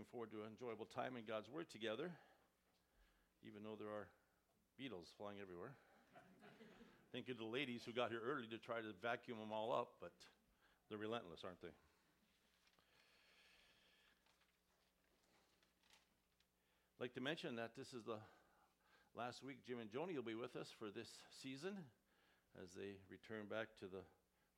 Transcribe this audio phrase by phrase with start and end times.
[0.00, 2.08] looking forward to an enjoyable time in God's Word together,
[3.44, 4.08] even though there are
[4.80, 5.76] beetles flying everywhere.
[7.12, 9.76] Thank you to the ladies who got here early to try to vacuum them all
[9.76, 10.16] up, but
[10.88, 11.76] they're relentless, aren't they?
[16.96, 18.24] Like to mention that this is the
[19.12, 21.12] last week Jim and Joni will be with us for this
[21.44, 21.76] season
[22.56, 24.00] as they return back to the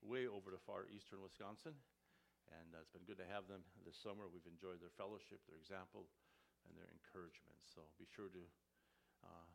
[0.06, 1.74] way over to far eastern Wisconsin.
[2.60, 4.28] And uh, it's been good to have them this summer.
[4.28, 6.08] We've enjoyed their fellowship, their example,
[6.68, 7.56] and their encouragement.
[7.64, 8.44] So be sure to
[9.24, 9.48] uh,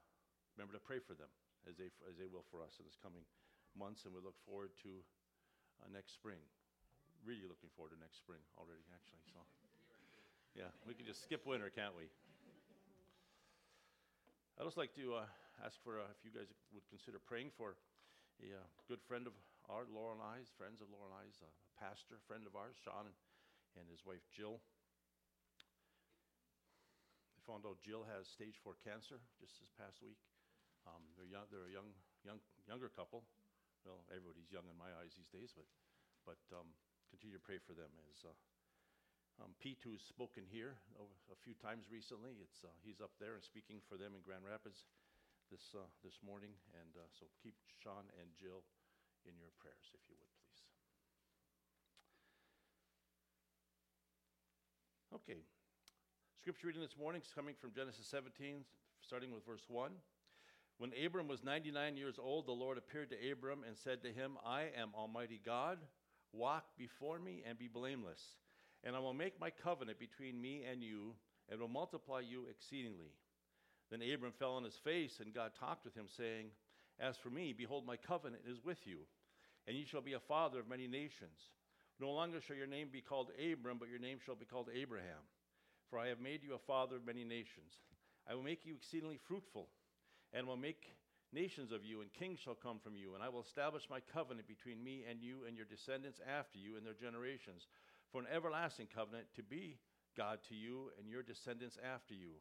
[0.57, 1.29] remember to pray for them
[1.69, 3.23] as they, as they will for us in this coming
[3.77, 4.09] months.
[4.09, 5.05] And we look forward to
[5.83, 6.41] uh, next spring.
[7.21, 9.21] Really looking forward to next spring already, actually.
[9.29, 9.41] So,
[10.57, 12.09] yeah, we can just skip winter, can't we?
[14.57, 15.29] I'd also like to uh,
[15.61, 17.77] ask for uh, if you guys would consider praying for
[18.41, 19.33] a uh, good friend of
[19.67, 23.08] ours, Laura and I's, friends of Laura and I's, a pastor, friend of ours, Sean,
[23.08, 23.17] and,
[23.75, 24.63] and his wife Jill.
[27.35, 30.19] They found out Jill has stage four cancer just this past week.
[30.88, 31.91] Um, they're, young, they're a young,
[32.23, 33.28] young, younger couple.
[33.83, 35.67] Well, everybody's young in my eyes these days, but,
[36.23, 36.67] but um,
[37.11, 37.91] continue to pray for them.
[38.08, 38.36] As uh,
[39.44, 40.80] um, Pete, who's spoken here
[41.31, 44.44] a few times recently, it's, uh, he's up there and speaking for them in Grand
[44.44, 44.88] Rapids
[45.52, 46.52] this, uh, this morning.
[46.75, 48.63] And uh, so keep Sean and Jill
[49.28, 50.64] in your prayers, if you would, please.
[55.14, 55.44] Okay.
[56.39, 58.64] Scripture reading this morning is coming from Genesis 17,
[59.02, 59.92] starting with verse 1.
[60.78, 64.38] When Abram was 99 years old, the Lord appeared to Abram and said to him,
[64.45, 65.80] I am Almighty God.
[66.31, 68.22] Walk before me and be blameless.
[68.84, 71.16] And I will make my covenant between me and you,
[71.50, 73.12] and will multiply you exceedingly.
[73.89, 76.47] Then Abram fell on his face, and God talked with him, saying,
[77.00, 79.00] As for me, behold, my covenant is with you,
[79.67, 81.51] and ye shall be a father of many nations.
[81.99, 85.25] No longer shall your name be called Abram, but your name shall be called Abraham.
[85.89, 87.73] For I have made you a father of many nations.
[88.29, 89.69] I will make you exceedingly fruitful
[90.33, 90.95] and will make
[91.33, 93.15] nations of you, and kings shall come from you.
[93.15, 96.77] And I will establish my covenant between me and you and your descendants after you
[96.77, 97.67] and their generations,
[98.11, 99.79] for an everlasting covenant to be
[100.16, 102.39] God to you and your descendants after you.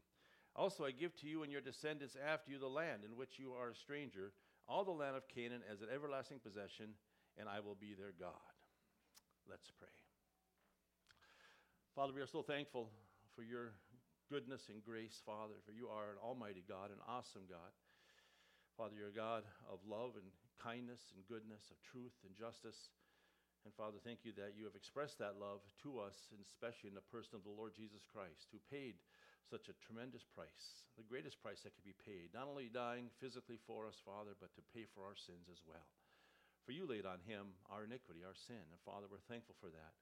[0.55, 3.53] Also, I give to you and your descendants after you the land in which you
[3.53, 4.33] are a stranger,
[4.69, 6.95] all the land of Canaan as an everlasting possession,
[7.39, 8.55] and I will be their God.
[9.49, 9.93] Let's pray.
[11.95, 12.91] Father, we are so thankful
[13.35, 13.73] for your
[14.29, 17.73] goodness and grace, Father, for you are an almighty God, an awesome God.
[18.77, 20.29] Father, you're a God of love and
[20.61, 22.93] kindness and goodness, of truth and justice.
[23.65, 26.99] And Father, thank you that you have expressed that love to us, and especially in
[26.99, 29.01] the person of the Lord Jesus Christ, who paid
[29.47, 33.59] such a tremendous price, the greatest price that could be paid, not only dying physically
[33.63, 35.87] for us, Father, but to pay for our sins as well.
[36.67, 38.59] For you laid on him our iniquity, our sin.
[38.59, 39.95] And Father, we're thankful for that.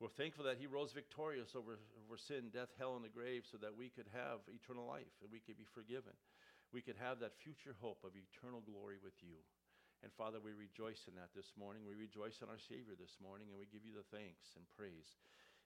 [0.00, 3.60] We're thankful that he rose victorious over, over sin, death, hell, and the grave so
[3.60, 6.16] that we could have eternal life and we could be forgiven.
[6.72, 9.44] We could have that future hope of eternal glory with you.
[10.00, 11.82] And Father, we rejoice in that this morning.
[11.82, 15.18] We rejoice in our Savior this morning, and we give you the thanks and praise.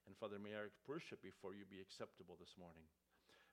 [0.09, 2.89] And Father, may our worship before you be acceptable this morning.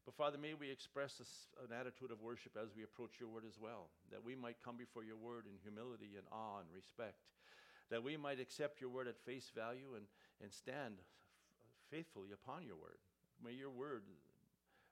[0.05, 1.21] But Father, may we express
[1.61, 4.75] an attitude of worship as we approach your word as well, that we might come
[4.75, 7.29] before your word in humility and awe and respect
[7.89, 10.05] that we might accept your word at face value and,
[10.41, 11.05] and stand f-
[11.89, 13.01] faithfully upon your word.
[13.43, 14.05] May your word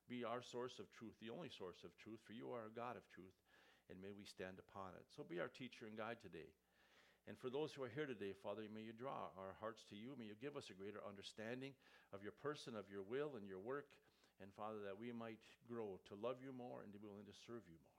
[0.09, 2.97] be our source of truth, the only source of truth, for you are a God
[2.97, 3.38] of truth,
[3.90, 5.06] and may we stand upon it.
[5.13, 6.50] So be our teacher and guide today.
[7.28, 10.16] And for those who are here today, Father, may you draw our hearts to you.
[10.16, 11.75] May you give us a greater understanding
[12.16, 13.91] of your person, of your will, and your work.
[14.42, 17.38] And Father, that we might grow to love you more and to be willing to
[17.46, 17.98] serve you more.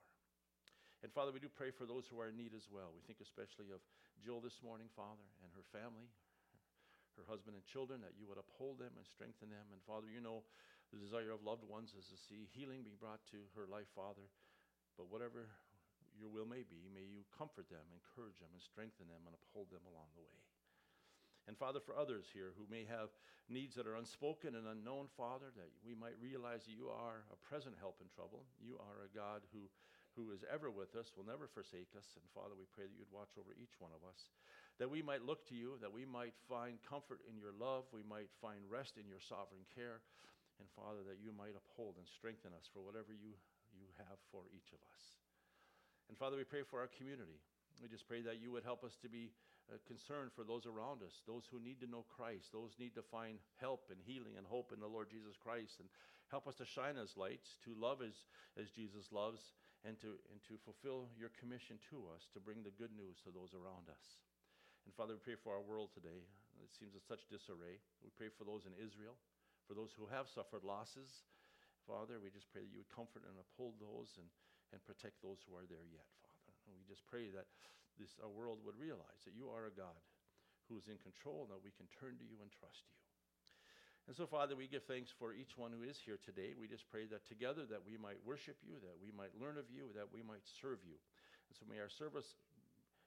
[1.03, 2.91] And Father, we do pray for those who are in need as well.
[2.91, 3.79] We think especially of
[4.19, 6.11] Jill this morning, Father, and her family,
[7.15, 9.67] her husband and children, that you would uphold them and strengthen them.
[9.71, 10.43] And Father, you know
[10.91, 14.27] the desire of loved ones is to see healing be brought to her life, Father.
[14.99, 15.47] But whatever
[16.19, 19.71] your will may be, may you comfort them, encourage them, and strengthen them, and uphold
[19.71, 20.48] them along the way.
[21.49, 23.09] And Father, for others here who may have
[23.49, 27.41] needs that are unspoken and unknown, Father, that we might realize that you are a
[27.41, 28.45] present help in trouble.
[28.61, 29.73] You are a God who
[30.19, 32.19] who is ever with us, will never forsake us.
[32.19, 34.35] And Father, we pray that you'd watch over each one of us,
[34.83, 38.03] that we might look to you, that we might find comfort in your love, we
[38.03, 40.03] might find rest in your sovereign care.
[40.59, 43.39] And Father, that you might uphold and strengthen us for whatever you,
[43.71, 45.23] you have for each of us.
[46.11, 47.39] And Father, we pray for our community.
[47.79, 49.31] We just pray that you would help us to be
[49.85, 53.37] concerned for those around us, those who need to know Christ, those need to find
[53.61, 55.89] help and healing and hope in the Lord Jesus Christ, and
[56.33, 58.17] help us to shine as lights, to love as,
[58.57, 59.53] as Jesus loves,
[59.85, 63.31] and to, and to fulfill your commission to us to bring the good news to
[63.31, 64.19] those around us.
[64.89, 66.25] And Father, we pray for our world today.
[66.65, 67.79] It seems in such disarray.
[68.03, 69.15] We pray for those in Israel,
[69.69, 71.29] For those who have suffered losses,
[71.85, 74.29] Father, we just pray that you would comfort and uphold those and,
[74.73, 76.53] and protect those who are there yet, Father.
[76.67, 77.49] And we just pray that
[77.99, 79.99] this our world would realize that you are a God
[80.71, 82.99] who is in control and that we can turn to you and trust you.
[84.09, 86.57] And so, Father, we give thanks for each one who is here today.
[86.57, 89.69] We just pray that together that we might worship you, that we might learn of
[89.69, 90.97] you, that we might serve you.
[90.97, 92.25] And so may our service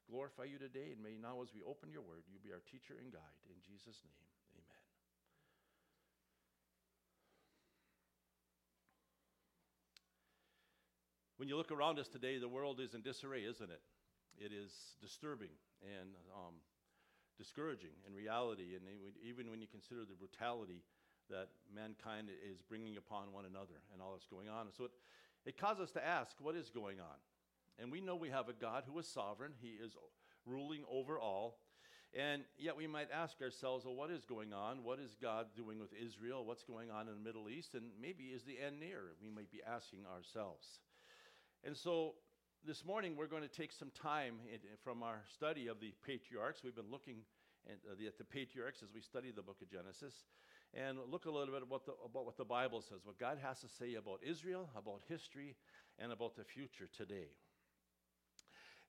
[0.06, 2.94] glorify you today, and may now as we open your word, you be our teacher
[3.02, 3.42] and guide.
[3.50, 4.22] In Jesus' name,
[4.62, 4.84] amen.
[11.42, 13.82] When you look around us today, the world is in disarray, isn't it?
[14.42, 15.54] It is disturbing
[15.86, 16.58] and um,
[17.38, 18.84] discouraging in reality, and
[19.22, 20.82] even when you consider the brutality
[21.30, 24.68] that mankind is bringing upon one another and all that's going on.
[24.76, 24.92] So it,
[25.46, 27.18] it causes us to ask, what is going on?
[27.78, 29.96] And we know we have a God who is sovereign, He is
[30.46, 31.60] ruling over all.
[32.14, 34.84] And yet we might ask ourselves, well, what is going on?
[34.84, 36.44] What is God doing with Israel?
[36.44, 37.74] What's going on in the Middle East?
[37.74, 39.14] And maybe is the end near?
[39.24, 40.82] We might be asking ourselves.
[41.64, 42.16] And so
[42.66, 46.62] this morning we're going to take some time in, from our study of the patriarchs.
[46.64, 47.18] We've been looking
[47.66, 50.14] at, uh, the, at the patriarchs as we study the book of Genesis
[50.74, 53.62] and look a little bit about, the, about what the Bible says, what God has
[53.62, 55.56] to say about Israel, about history,
[55.98, 57.34] and about the future today.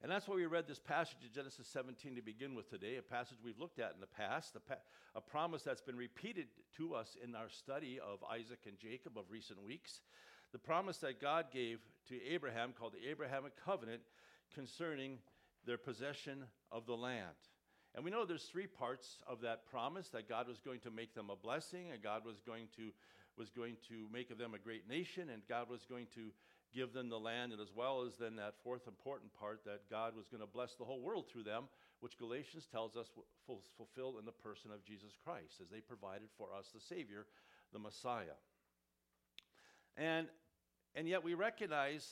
[0.03, 3.01] And that's why we read this passage of Genesis 17 to begin with today, a
[3.01, 4.83] passage we've looked at in the past, a, pa-
[5.15, 6.47] a promise that's been repeated
[6.77, 10.01] to us in our study of Isaac and Jacob of recent weeks
[10.53, 14.01] the promise that God gave to Abraham, called the Abrahamic covenant,
[14.53, 15.17] concerning
[15.65, 17.35] their possession of the land.
[17.95, 21.13] And we know there's three parts of that promise that God was going to make
[21.13, 22.91] them a blessing, and God was going to
[23.35, 26.29] was going to make of them a great nation, and God was going to
[26.71, 30.15] give them the land, and as well as then that fourth important part that God
[30.15, 31.63] was going to bless the whole world through them,
[31.99, 33.09] which Galatians tells us
[33.47, 37.25] was fulfilled in the person of Jesus Christ, as they provided for us the Savior,
[37.71, 38.37] the Messiah.
[39.97, 40.27] And
[40.95, 42.07] and yet we recognize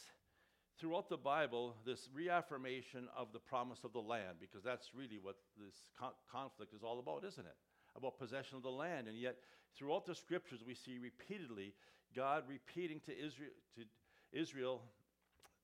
[0.79, 5.35] throughout the Bible this reaffirmation of the promise of the land, because that's really what
[5.57, 7.55] this con- conflict is all about, isn't it?
[7.95, 9.07] About possession of the land.
[9.07, 9.37] And yet,
[9.77, 11.73] throughout the scriptures, we see repeatedly
[12.15, 13.83] God repeating to Israel, to
[14.31, 14.81] Israel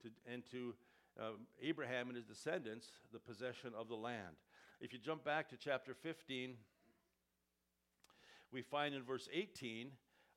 [0.04, 0.74] to, and to
[1.20, 4.36] um, Abraham and his descendants the possession of the land.
[4.80, 6.54] If you jump back to chapter 15,
[8.52, 9.90] we find in verse 18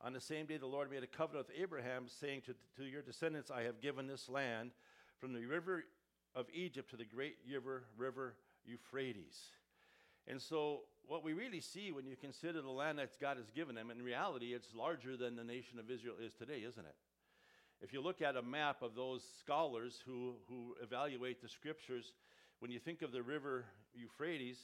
[0.03, 3.03] on the same day, the Lord made a covenant with Abraham, saying to, to your
[3.03, 4.71] descendants, I have given this land
[5.19, 5.85] from the river
[6.35, 9.39] of Egypt to the great river, river Euphrates.
[10.27, 13.75] And so, what we really see when you consider the land that God has given
[13.75, 16.95] them, in reality, it's larger than the nation of Israel is today, isn't it?
[17.83, 22.13] If you look at a map of those scholars who, who evaluate the scriptures,
[22.61, 23.65] when you think of the river
[23.95, 24.59] Euphrates,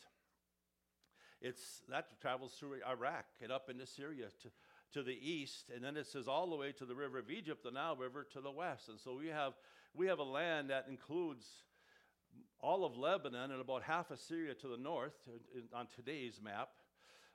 [1.41, 4.49] it's, that travels through Iraq and up into Syria to,
[4.93, 7.63] to the east, and then it says all the way to the river of Egypt,
[7.63, 8.89] the Nile River to the west.
[8.89, 9.53] And so we have,
[9.95, 11.47] we have a land that includes
[12.61, 15.15] all of Lebanon and about half of Syria to the north
[15.75, 16.71] on today's map,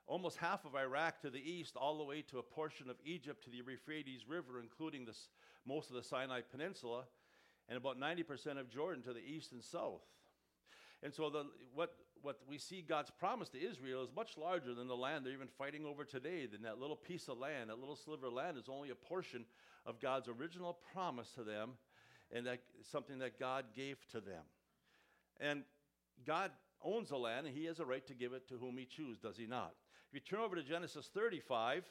[0.08, 3.44] almost half of Iraq to the east, all the way to a portion of Egypt
[3.44, 5.30] to the Euphrates River, including this,
[5.66, 7.04] most of the Sinai Peninsula,
[7.70, 10.02] and about 90% of Jordan to the east and south.
[11.04, 14.88] And so the, what, what we see God's promise to Israel is much larger than
[14.88, 16.46] the land they're even fighting over today.
[16.46, 19.46] Than that little piece of land, that little sliver of land is only a portion
[19.86, 21.72] of God's original promise to them,
[22.32, 22.60] and that
[22.92, 24.44] something that God gave to them.
[25.40, 25.64] And
[26.26, 26.52] God
[26.84, 29.18] owns the land, and He has a right to give it to whom He chooses,
[29.20, 29.74] does He not?
[30.10, 31.86] If you turn over to Genesis 35,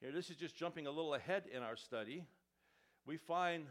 [0.00, 2.24] here this is just jumping a little ahead in our study.
[3.06, 3.66] We find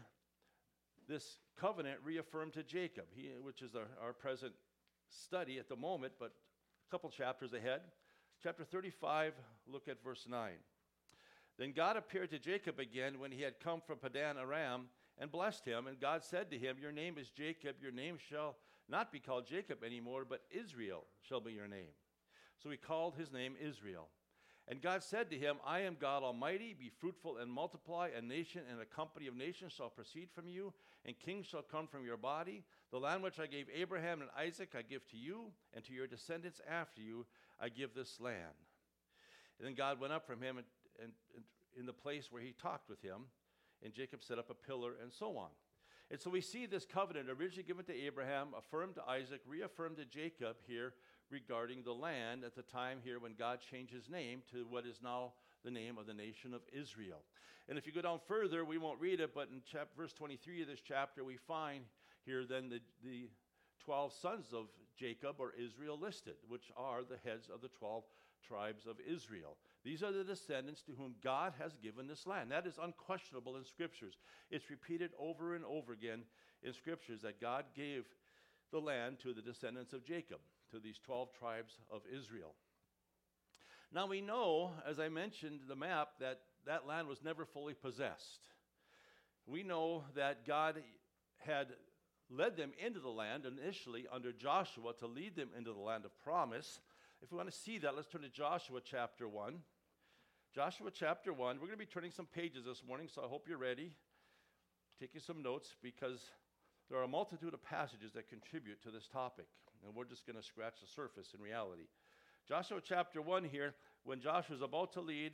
[1.08, 4.52] this covenant reaffirmed to Jacob, he, which is our, our present
[5.10, 6.32] study at the moment, but
[6.88, 7.80] a couple chapters ahead.
[8.42, 9.34] Chapter 35,
[9.66, 10.52] look at verse 9.
[11.58, 14.86] Then God appeared to Jacob again when he had come from Padan Aram
[15.18, 15.86] and blessed him.
[15.86, 17.76] And God said to him, Your name is Jacob.
[17.82, 18.56] Your name shall
[18.88, 21.92] not be called Jacob anymore, but Israel shall be your name.
[22.62, 24.08] So he called his name Israel.
[24.68, 28.10] And God said to him, I am God Almighty, be fruitful and multiply.
[28.16, 30.72] A nation and a company of nations shall proceed from you,
[31.04, 32.62] and kings shall come from your body.
[32.90, 36.06] The land which I gave Abraham and Isaac I give to you, and to your
[36.06, 37.24] descendants after you
[37.60, 38.58] I give this land.
[39.58, 40.66] And then God went up from him and,
[41.00, 41.44] and, and
[41.78, 43.26] in the place where he talked with him,
[43.84, 45.50] and Jacob set up a pillar, and so on.
[46.10, 50.04] And so we see this covenant originally given to Abraham, affirmed to Isaac, reaffirmed to
[50.04, 50.94] Jacob here
[51.30, 55.00] regarding the land at the time here when God changed his name to what is
[55.02, 57.22] now the name of the nation of Israel.
[57.68, 60.62] And if you go down further, we won't read it, but in chap- verse 23
[60.62, 61.84] of this chapter, we find
[62.24, 63.28] here then the, the
[63.84, 64.66] 12 sons of
[64.98, 68.04] Jacob or Israel listed, which are the heads of the 12
[68.46, 69.56] tribes of Israel.
[69.84, 72.50] These are the descendants to whom God has given this land.
[72.50, 74.14] That is unquestionable in scriptures.
[74.50, 76.22] It's repeated over and over again
[76.62, 78.04] in scriptures that God gave
[78.70, 80.38] the land to the descendants of Jacob,
[80.70, 82.54] to these 12 tribes of Israel.
[83.92, 88.40] Now we know, as I mentioned the map, that that land was never fully possessed.
[89.46, 90.76] We know that God
[91.38, 91.68] had
[92.30, 96.18] led them into the land initially under Joshua to lead them into the land of
[96.22, 96.80] promise.
[97.22, 99.54] If we want to see that, let's turn to Joshua chapter 1.
[100.54, 101.56] Joshua chapter 1.
[101.56, 103.90] We're going to be turning some pages this morning, so I hope you're ready.
[104.98, 106.20] Taking some notes because
[106.88, 109.46] there are a multitude of passages that contribute to this topic,
[109.84, 111.84] and we're just going to scratch the surface in reality.
[112.48, 115.32] Joshua chapter 1 here, when Joshua was about to lead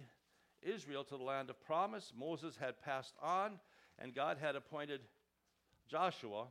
[0.63, 3.59] Israel to the land of promise, Moses had passed on,
[3.99, 5.01] and God had appointed
[5.89, 6.47] Joshua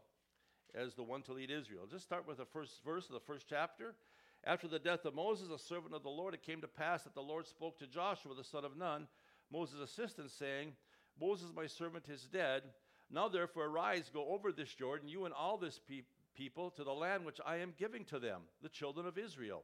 [0.76, 1.88] as the one to lead Israel.
[1.90, 3.96] Just start with the first verse of the first chapter.
[4.44, 7.16] After the death of Moses, a servant of the Lord, it came to pass that
[7.16, 9.08] the Lord spoke to Joshua, the son of Nun,
[9.52, 10.74] Moses' assistant, saying,
[11.20, 12.64] Moses, my servant, is dead.
[13.10, 16.02] Now therefore arise, go over this Jordan, you and all this pe-
[16.36, 19.64] people, to the land which I am giving to them, the children of Israel.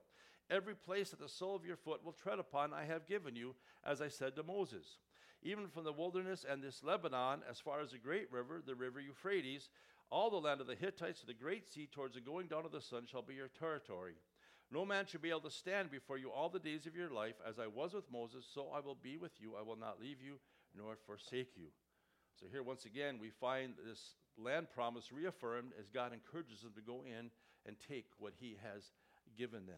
[0.49, 3.55] Every place that the sole of your foot will tread upon, I have given you,
[3.85, 4.97] as I said to Moses.
[5.43, 8.99] Even from the wilderness and this Lebanon, as far as the great river, the river
[8.99, 9.69] Euphrates,
[10.11, 12.71] all the land of the Hittites to the great sea towards the going down of
[12.71, 14.15] the sun shall be your territory.
[14.71, 17.35] No man shall be able to stand before you all the days of your life.
[17.47, 19.53] As I was with Moses, so I will be with you.
[19.57, 20.35] I will not leave you
[20.77, 21.67] nor forsake you.
[22.39, 26.81] So, here once again, we find this land promise reaffirmed as God encourages them to
[26.81, 27.29] go in
[27.65, 28.83] and take what He has
[29.37, 29.75] given them.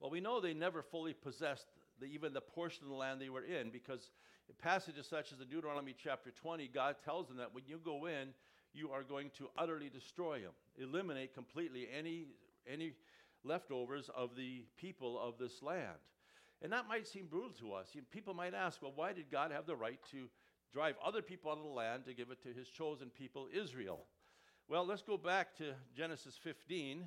[0.00, 1.66] Well, we know they never fully possessed
[2.00, 4.10] the, even the portion of the land they were in because
[4.60, 8.28] passages such as in Deuteronomy chapter 20, God tells them that when you go in,
[8.74, 12.26] you are going to utterly destroy them, eliminate completely any,
[12.70, 12.92] any
[13.44, 15.98] leftovers of the people of this land.
[16.62, 17.88] And that might seem brutal to us.
[18.10, 20.28] People might ask, well, why did God have the right to
[20.72, 24.04] drive other people out of the land to give it to his chosen people, Israel?
[24.68, 27.04] Well, let's go back to Genesis 15,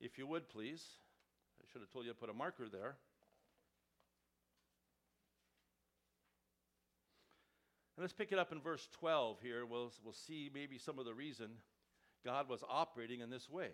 [0.00, 0.82] if you would, please.
[1.60, 2.96] I should have told you to put a marker there.
[7.96, 9.64] And let's pick it up in verse 12 here.
[9.66, 11.50] We'll, we'll see maybe some of the reason
[12.24, 13.68] God was operating in this way.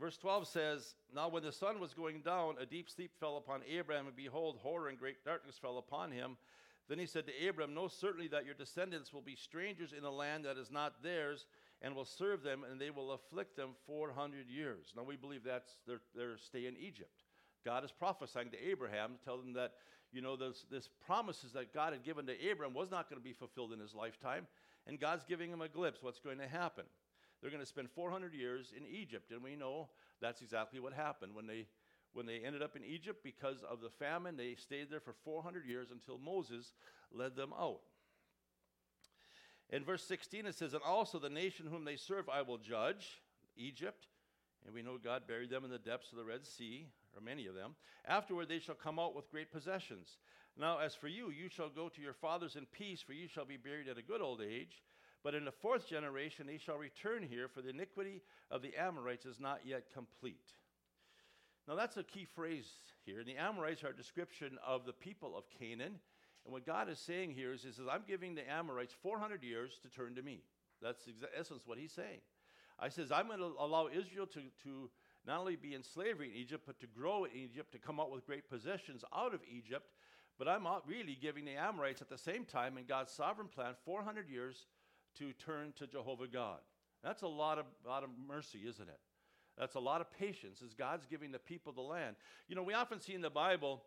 [0.00, 3.62] Verse 12 says, Now when the sun was going down, a deep sleep fell upon
[3.68, 6.36] Abraham, and behold, horror and great darkness fell upon him.
[6.88, 10.10] Then he said to Abram, Know certainly that your descendants will be strangers in a
[10.10, 11.46] land that is not theirs,
[11.82, 14.92] and will serve them, and they will afflict them 400 years.
[14.96, 17.24] Now we believe that's their, their stay in Egypt.
[17.64, 19.72] God is prophesying to Abraham to tell them that
[20.12, 23.24] you know, this, this promises that God had given to Abram was not going to
[23.24, 24.46] be fulfilled in his lifetime.
[24.86, 26.84] And God's giving him a glimpse what's going to happen.
[27.40, 29.30] They're going to spend 400 years in Egypt.
[29.30, 29.88] And we know
[30.20, 31.66] that's exactly what happened when they,
[32.14, 34.36] when they ended up in Egypt because of the famine.
[34.36, 36.72] They stayed there for 400 years until Moses
[37.12, 37.80] led them out.
[39.70, 43.20] In verse 16, it says, And also the nation whom they serve I will judge,
[43.56, 44.06] Egypt.
[44.66, 46.86] And we know God buried them in the depths of the Red Sea
[47.16, 47.74] or many of them.
[48.06, 50.18] Afterward, they shall come out with great possessions.
[50.58, 53.44] Now, as for you, you shall go to your fathers in peace, for you shall
[53.44, 54.82] be buried at a good old age.
[55.22, 59.26] But in the fourth generation, they shall return here, for the iniquity of the Amorites
[59.26, 60.52] is not yet complete.
[61.66, 62.68] Now, that's a key phrase
[63.04, 63.18] here.
[63.18, 66.00] And the Amorites are a description of the people of Canaan.
[66.44, 69.88] And what God is saying here is, says, I'm giving the Amorites 400 years to
[69.88, 70.42] turn to me.
[70.80, 72.20] That's in essence what He's saying.
[72.78, 74.90] I says, I'm going to allow Israel to, to
[75.26, 78.10] not only be in slavery in Egypt, but to grow in Egypt, to come out
[78.10, 79.90] with great possessions out of Egypt.
[80.38, 83.74] But I'm not really giving the Amorites at the same time in God's sovereign plan
[83.84, 84.66] 400 years
[85.18, 86.58] to turn to Jehovah God.
[87.02, 89.00] That's a lot of, lot of mercy, isn't it?
[89.58, 92.14] That's a lot of patience as God's giving the people the land.
[92.48, 93.82] You know, we often see in the Bible,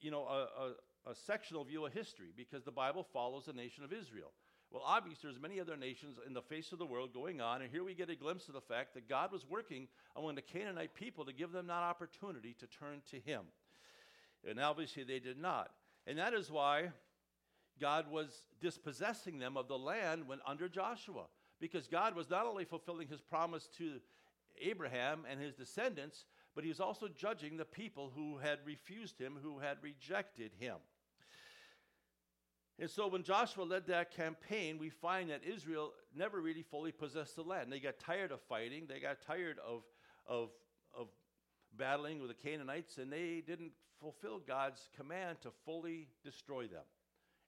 [0.00, 3.84] you know, a, a, a sectional view of history because the Bible follows the nation
[3.84, 4.32] of Israel.
[4.72, 7.70] Well, obviously, there's many other nations in the face of the world going on, and
[7.70, 9.86] here we get a glimpse of the fact that God was working
[10.16, 13.42] among the Canaanite people to give them that opportunity to turn to Him.
[14.48, 15.72] And obviously, they did not.
[16.06, 16.88] And that is why
[17.78, 21.24] God was dispossessing them of the land when under Joshua,
[21.60, 24.00] because God was not only fulfilling His promise to
[24.58, 26.24] Abraham and his descendants,
[26.54, 30.76] but He was also judging the people who had refused Him, who had rejected Him.
[32.78, 37.36] And so when Joshua led that campaign, we find that Israel never really fully possessed
[37.36, 37.70] the land.
[37.70, 39.82] They got tired of fighting, they got tired of,
[40.26, 40.50] of,
[40.98, 41.08] of
[41.76, 46.84] battling with the Canaanites, and they didn't fulfill God's command to fully destroy them.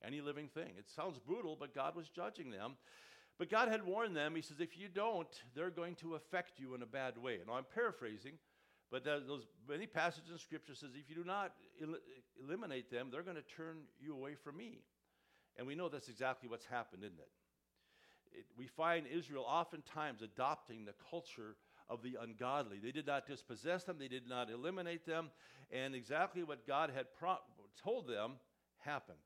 [0.06, 0.72] Any living thing.
[0.78, 2.76] It sounds brutal, but God was judging them.
[3.38, 4.36] But God had warned them.
[4.36, 5.26] He says, if you don't,
[5.56, 7.38] they're going to affect you in a bad way.
[7.40, 8.34] And I'm paraphrasing,
[8.94, 11.52] But those many passages in Scripture says if you do not
[11.82, 11.98] el-
[12.40, 14.82] eliminate them, they're going to turn you away from me.
[15.56, 18.38] And we know that's exactly what's happened, isn't it?
[18.38, 18.46] it?
[18.56, 21.56] We find Israel oftentimes adopting the culture
[21.88, 22.78] of the ungodly.
[22.82, 25.30] They did not dispossess them, they did not eliminate them,
[25.70, 27.38] and exactly what God had pro-
[27.82, 28.32] told them
[28.78, 29.18] happened.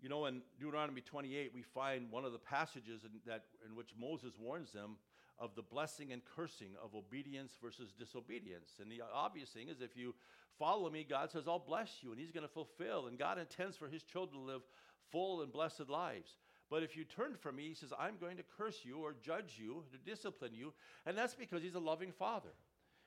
[0.00, 3.90] You know, in Deuteronomy 28, we find one of the passages in, that, in which
[3.98, 4.96] Moses warns them
[5.38, 8.72] of the blessing and cursing of obedience versus disobedience.
[8.80, 10.14] And the obvious thing is if you
[10.58, 13.06] follow me, God says, I'll bless you, and He's going to fulfill.
[13.06, 14.62] And God intends for His children to live
[15.10, 16.38] full and blessed lives.
[16.70, 19.54] But if you turn from me, He says, I'm going to curse you or judge
[19.58, 20.72] you, to discipline you.
[21.06, 22.50] And that's because He's a loving Father.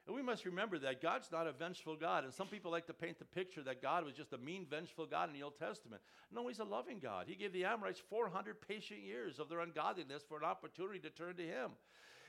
[0.05, 2.23] And we must remember that God's not a vengeful God.
[2.23, 5.05] And some people like to paint the picture that God was just a mean, vengeful
[5.05, 6.01] God in the Old Testament.
[6.31, 7.25] No, He's a loving God.
[7.27, 11.35] He gave the Amorites 400 patient years of their ungodliness for an opportunity to turn
[11.35, 11.71] to Him.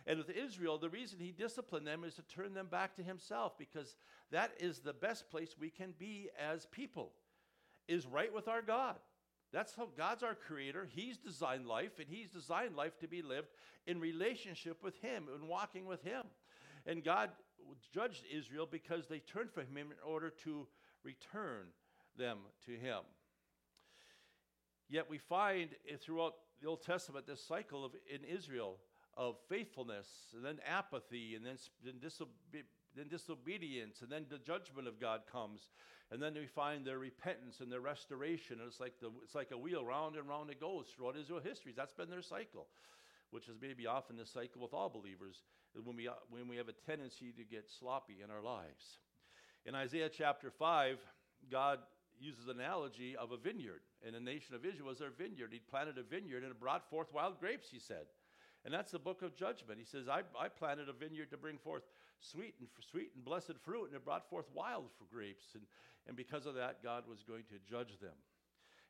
[0.08, 3.56] And with Israel, the reason He disciplined them is to turn them back to Himself
[3.56, 3.94] because
[4.32, 7.12] that is the best place we can be as people,
[7.86, 8.96] is right with our God.
[9.52, 10.88] That's how God's our creator.
[10.90, 13.48] He's designed life, and He's designed life to be lived
[13.86, 16.24] in relationship with Him and walking with Him.
[16.86, 17.30] And God
[17.94, 20.66] judged Israel because they turned from him in order to
[21.04, 21.66] return
[22.16, 23.00] them to him.
[24.88, 28.78] Yet we find throughout the Old Testament this cycle of in Israel
[29.18, 32.64] of faithfulness and then apathy and then, then, disobe-
[32.96, 35.60] then disobedience and then the judgment of God comes
[36.10, 39.50] and then we find their repentance and their restoration and it's like the it's like
[39.50, 42.68] a wheel round and round it goes throughout Israel history that's been their cycle
[43.30, 45.42] which is maybe often the cycle with all believers
[45.84, 48.98] when we, uh, when we have a tendency to get sloppy in our lives.
[49.66, 50.98] In Isaiah chapter 5,
[51.50, 51.80] God
[52.18, 55.50] uses an analogy of a vineyard, and the nation of Israel was their vineyard.
[55.52, 58.06] He planted a vineyard and it brought forth wild grapes, he said.
[58.64, 59.78] And that's the book of judgment.
[59.78, 61.84] He says, I, I planted a vineyard to bring forth
[62.20, 65.46] sweet and sweet and blessed fruit, and it brought forth wild grapes.
[65.54, 65.62] And,
[66.06, 68.14] and because of that, God was going to judge them.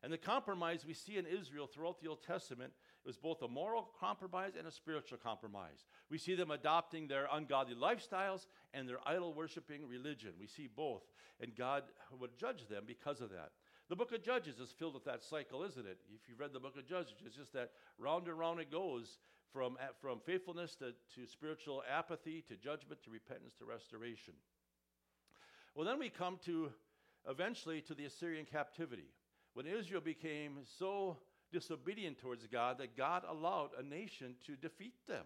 [0.03, 2.73] And the compromise we see in Israel throughout the Old Testament
[3.04, 5.87] was both a moral compromise and a spiritual compromise.
[6.09, 10.35] We see them adopting their ungodly lifestyles and their idol worshiping religion.
[10.39, 11.02] We see both.
[11.41, 11.83] And God
[12.19, 13.50] would judge them because of that.
[13.89, 15.99] The book of Judges is filled with that cycle, isn't it?
[16.15, 19.19] If you've read the book of Judges, it's just that round and round it goes
[19.52, 24.34] from, from faithfulness to, to spiritual apathy, to judgment, to repentance, to restoration.
[25.75, 26.71] Well, then we come to
[27.28, 29.11] eventually to the Assyrian captivity
[29.54, 31.17] when Israel became so
[31.52, 35.25] disobedient towards God that God allowed a nation to defeat them.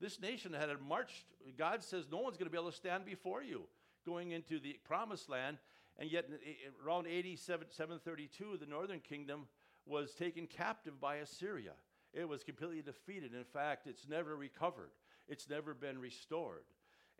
[0.00, 1.24] This nation had marched,
[1.56, 3.62] God says, no one's going to be able to stand before you
[4.04, 5.58] going into the promised land.
[5.98, 9.46] And yet, eh, eh, around 87, 732, the northern kingdom
[9.86, 11.72] was taken captive by Assyria.
[12.14, 13.34] It was completely defeated.
[13.34, 14.90] In fact, it's never recovered,
[15.28, 16.64] it's never been restored.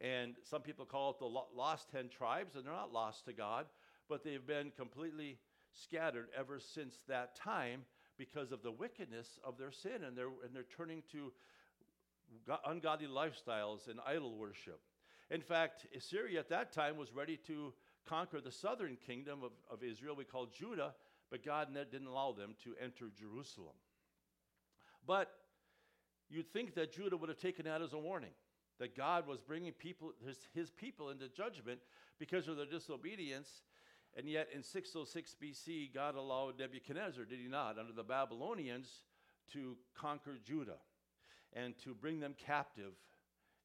[0.00, 3.66] And some people call it the lost 10 tribes, and they're not lost to God,
[4.08, 5.38] but they've been completely
[5.72, 7.82] scattered ever since that time
[8.16, 11.32] because of the wickedness of their sin and they're, and they're turning to
[12.66, 14.80] ungodly lifestyles and idol worship.
[15.30, 17.72] In fact, Assyria at that time was ready to
[18.06, 20.94] conquer the southern kingdom of, of Israel, we call Judah,
[21.30, 23.74] but God didn't allow them to enter Jerusalem.
[25.06, 25.30] But
[26.28, 28.30] you'd think that Judah would have taken that as a warning
[28.80, 31.78] that God was bringing people, his, his people into judgment
[32.18, 33.48] because of their disobedience
[34.16, 38.88] and yet in 606 BC, God allowed Nebuchadnezzar, did he not, under the Babylonians
[39.52, 40.78] to conquer Judah
[41.52, 42.92] and to bring them captive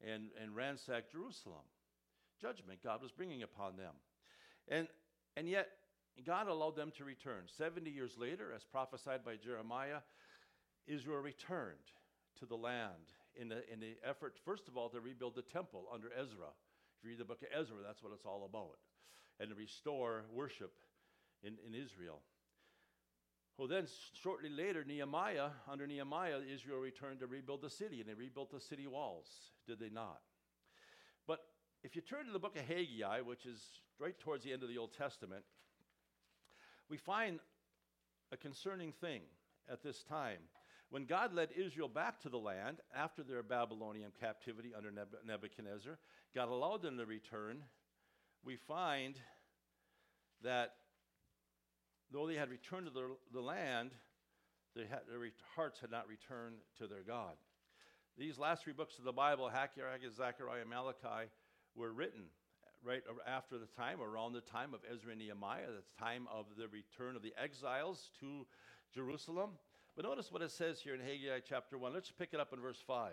[0.06, 1.64] and, and ransack Jerusalem.
[2.42, 3.94] Judgment God was bringing upon them.
[4.68, 4.88] And,
[5.38, 5.68] and yet,
[6.26, 7.44] God allowed them to return.
[7.58, 10.00] 70 years later, as prophesied by Jeremiah,
[10.90, 11.94] Israel returned
[12.40, 15.86] to the land in the, in the effort, first of all, to rebuild the temple
[15.94, 16.52] under Ezra.
[16.98, 18.80] If you read the book of Ezra, that's what it's all about
[19.40, 20.74] and to restore worship
[21.44, 22.20] in, in Israel.
[23.58, 28.14] Well, then, shortly later, Nehemiah, under Nehemiah, Israel returned to rebuild the city, and they
[28.14, 29.28] rebuilt the city walls,
[29.68, 30.20] did they not?
[31.28, 31.40] But
[31.84, 33.62] if you turn to the book of Haggai, which is
[34.00, 35.44] right towards the end of the Old Testament,
[36.90, 37.40] we find
[38.32, 39.22] a concerning thing
[39.70, 40.40] at this time.
[40.90, 44.92] When God led Israel back to the land after their Babylonian captivity under
[45.26, 46.00] Nebuchadnezzar,
[46.34, 47.64] God allowed them to return
[48.44, 49.16] we find
[50.44, 50.74] that
[52.12, 53.92] though they had returned to the, land,
[54.76, 55.20] had, their
[55.56, 57.34] hearts had not returned to their God.
[58.18, 61.30] These last three books of the Bible, Haggai, Zechariah, and Malachi,
[61.76, 62.24] were written
[62.84, 66.68] right after the time, around the time of Ezra and Nehemiah, the time of the
[66.68, 68.48] return of the exiles to
[68.94, 69.52] Jerusalem.
[70.00, 71.94] But notice what it says here in Haggai chapter 1.
[71.94, 73.12] Let's pick it up in verse 5.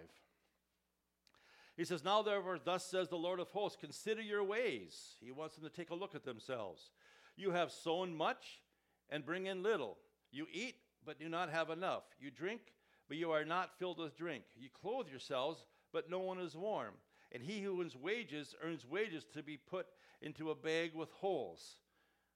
[1.76, 5.16] He says, Now therefore, thus says the Lord of hosts, consider your ways.
[5.20, 6.90] He wants them to take a look at themselves.
[7.36, 8.62] You have sown much
[9.10, 9.98] and bring in little.
[10.30, 12.04] You eat, but do not have enough.
[12.20, 12.60] You drink,
[13.08, 14.44] but you are not filled with drink.
[14.56, 16.94] You clothe yourselves, but no one is warm.
[17.32, 19.88] And he who earns wages earns wages to be put
[20.22, 21.78] into a bag with holes.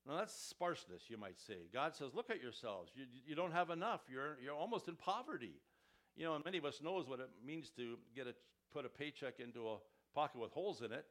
[0.07, 1.69] Now that's sparseness, you might say.
[1.73, 2.91] God says, look at yourselves.
[2.95, 4.01] You, you don't have enough.
[4.11, 5.55] You're, you're almost in poverty.
[6.17, 8.35] You know, and many of us knows what it means to get a,
[8.73, 9.77] put a paycheck into a
[10.15, 11.05] pocket with holes in it.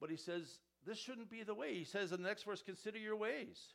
[0.00, 1.74] But he says, this shouldn't be the way.
[1.74, 3.74] He says in the next verse, consider your ways.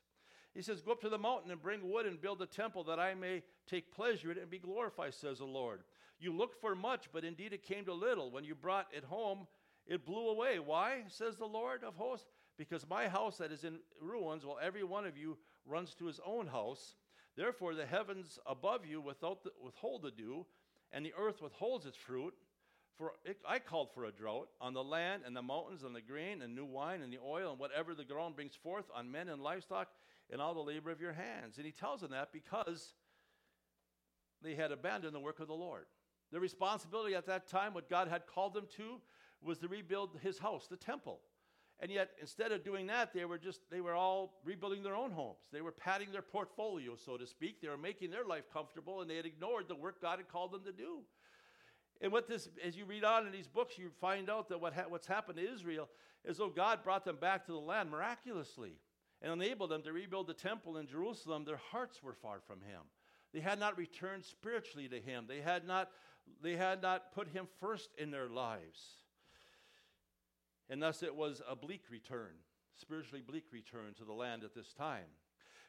[0.54, 3.00] He says, Go up to the mountain and bring wood and build a temple that
[3.00, 5.82] I may take pleasure in it and be glorified, says the Lord.
[6.20, 8.32] You looked for much, but indeed it came to little.
[8.32, 9.46] When you brought it home,
[9.86, 10.58] it blew away.
[10.58, 12.26] Why, says the Lord of hosts?
[12.58, 16.20] Because my house that is in ruins, while every one of you runs to his
[16.26, 16.96] own house.
[17.36, 20.46] Therefore, the heavens above you without the, withhold the dew,
[20.92, 22.34] and the earth withholds its fruit.
[22.98, 26.02] For it, I called for a drought on the land and the mountains and the
[26.02, 29.30] grain and new wine and the oil and whatever the ground brings forth on men
[29.30, 29.90] and livestock
[30.32, 31.58] and all the labor of your hands.
[31.58, 32.94] And he tells them that because
[34.42, 35.86] they had abandoned the work of the Lord.
[36.32, 39.00] The responsibility at that time, what God had called them to,
[39.44, 41.20] was to rebuild his house, the temple.
[41.80, 45.12] And yet, instead of doing that, they were just, they were all rebuilding their own
[45.12, 45.38] homes.
[45.52, 47.62] They were padding their portfolio, so to speak.
[47.62, 50.52] They were making their life comfortable, and they had ignored the work God had called
[50.54, 51.02] them to do.
[52.02, 54.74] And what this, as you read on in these books, you find out that what
[54.74, 55.90] ha- what's happened to Israel
[56.26, 58.74] is though God brought them back to the land miraculously
[59.22, 62.82] and enabled them to rebuild the temple in Jerusalem, their hearts were far from Him.
[63.34, 65.26] They had not returned spiritually to Him.
[65.28, 65.90] They had not,
[66.42, 68.80] they had not put Him first in their lives.
[70.70, 72.34] And thus it was a bleak return,
[72.76, 75.06] spiritually bleak return to the land at this time.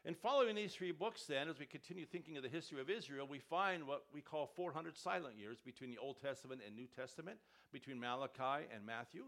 [0.04, 3.26] And following these three books, then, as we continue thinking of the history of Israel,
[3.28, 7.38] we find what we call 400 silent years between the Old Testament and New Testament,
[7.72, 9.24] between Malachi and Matthew.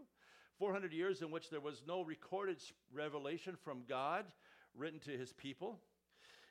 [0.57, 2.57] 400 years in which there was no recorded
[2.93, 4.25] revelation from God
[4.75, 5.79] written to his people.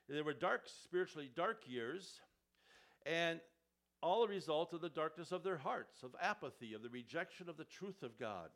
[0.08, 2.20] There were dark, spiritually dark years,
[3.06, 3.40] and
[4.02, 7.56] all a result of the darkness of their hearts, of apathy, of the rejection of
[7.56, 8.50] the truth of God.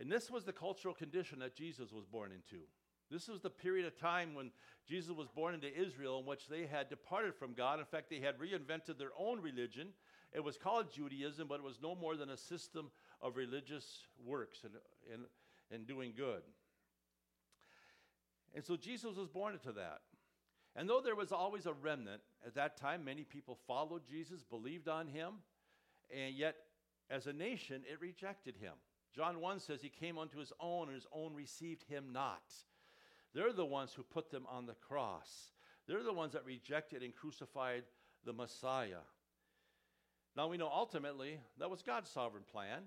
[0.00, 2.62] And this was the cultural condition that Jesus was born into.
[3.10, 4.50] This was the period of time when
[4.88, 7.78] Jesus was born into Israel in which they had departed from God.
[7.80, 9.88] In fact, they had reinvented their own religion.
[10.32, 14.64] It was called Judaism, but it was no more than a system of religious works
[14.64, 14.72] and,
[15.12, 15.24] and,
[15.72, 16.42] and doing good.
[18.54, 20.00] And so Jesus was born into that.
[20.76, 24.88] And though there was always a remnant, at that time, many people followed Jesus, believed
[24.88, 25.34] on him,
[26.16, 26.56] and yet,
[27.10, 28.74] as a nation, it rejected him.
[29.14, 32.42] John 1 says he came unto his own, and his own received him not.
[33.34, 35.52] They're the ones who put them on the cross.
[35.86, 37.84] They're the ones that rejected and crucified
[38.24, 39.02] the Messiah.
[40.36, 42.82] Now we know ultimately that was God's sovereign plan.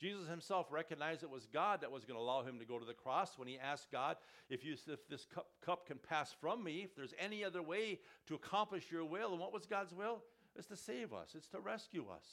[0.00, 2.84] Jesus himself recognized it was God that was going to allow him to go to
[2.84, 4.16] the cross when he asked God,
[4.50, 8.00] if, you, if this cup, cup can pass from me, if there's any other way
[8.26, 9.30] to accomplish your will.
[9.30, 10.22] And what was God's will?
[10.56, 12.26] It's to save us, it's to rescue us.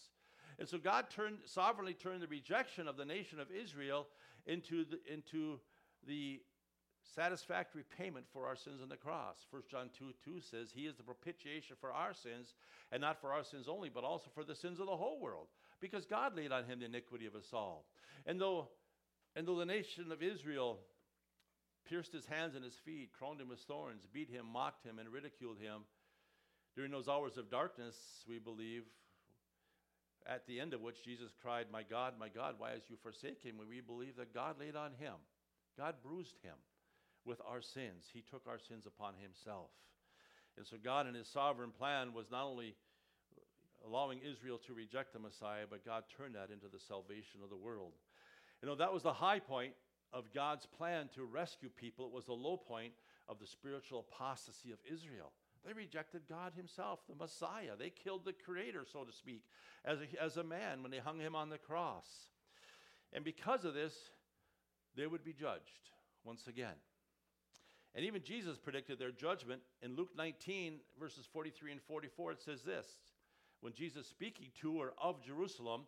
[0.61, 4.05] And so God turned, sovereignly turned the rejection of the nation of Israel
[4.45, 5.59] into the, into
[6.05, 6.39] the
[7.15, 9.37] satisfactory payment for our sins on the cross.
[9.49, 12.53] 1 John 2 2 says, He is the propitiation for our sins,
[12.91, 15.47] and not for our sins only, but also for the sins of the whole world.
[15.79, 17.87] Because God laid on him the iniquity of us all.
[18.27, 18.67] And though,
[19.35, 20.77] and though the nation of Israel
[21.89, 25.09] pierced his hands and his feet, crowned him with thorns, beat him, mocked him, and
[25.09, 25.85] ridiculed him,
[26.75, 27.95] during those hours of darkness,
[28.29, 28.83] we believe,
[30.27, 33.57] at the end of which Jesus cried, My God, my God, why has you forsaken
[33.57, 33.65] me?
[33.67, 35.13] We believe that God laid on him.
[35.77, 36.55] God bruised him
[37.25, 38.05] with our sins.
[38.11, 39.69] He took our sins upon himself.
[40.57, 42.75] And so God in his sovereign plan was not only
[43.85, 47.55] allowing Israel to reject the Messiah, but God turned that into the salvation of the
[47.55, 47.93] world.
[48.61, 49.73] You know, that was the high point
[50.13, 52.05] of God's plan to rescue people.
[52.05, 52.93] It was the low point
[53.27, 55.31] of the spiritual apostasy of Israel.
[55.65, 57.75] They rejected God Himself, the Messiah.
[57.77, 59.43] They killed the Creator, so to speak,
[59.85, 62.07] as a, as a man when they hung Him on the cross.
[63.13, 63.93] And because of this,
[64.95, 65.89] they would be judged
[66.23, 66.75] once again.
[67.93, 69.61] And even Jesus predicted their judgment.
[69.81, 72.85] In Luke 19, verses 43 and 44, it says this
[73.59, 75.83] When Jesus speaking to or of Jerusalem,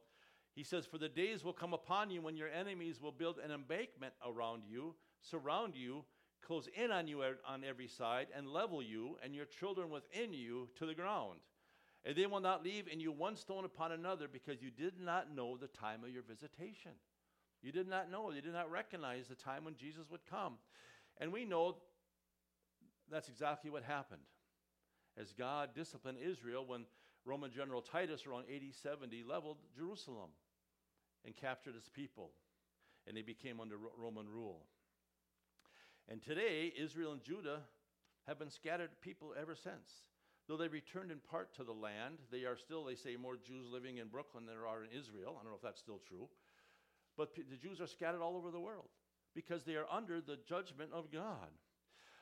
[0.54, 3.52] he says, For the days will come upon you when your enemies will build an
[3.52, 6.04] embankment around you, surround you,
[6.46, 10.68] close in on you on every side, and level you and your children within you
[10.78, 11.40] to the ground.
[12.06, 15.34] And they will not leave in you one stone upon another because you did not
[15.34, 16.92] know the time of your visitation.
[17.62, 20.56] You did not know, you did not recognize the time when Jesus would come.
[21.18, 21.78] And we know
[23.10, 24.22] that's exactly what happened.
[25.18, 26.86] As God disciplined Israel when
[27.26, 30.32] Roman General Titus around AD 70 leveled Jerusalem.
[31.26, 32.32] and captured his people,
[33.08, 34.66] and they became under Roman rule.
[36.10, 37.62] And today, Israel and Judah
[38.28, 40.04] have been scattered people ever since.
[40.48, 43.68] Though they returned in part to the land, they are still, they say, more Jews
[43.72, 45.38] living in Brooklyn than there are in Israel.
[45.40, 46.28] I don't know if that's still true.
[47.18, 48.90] But the Jews are scattered all over the world
[49.34, 51.50] because they are under the judgment of God.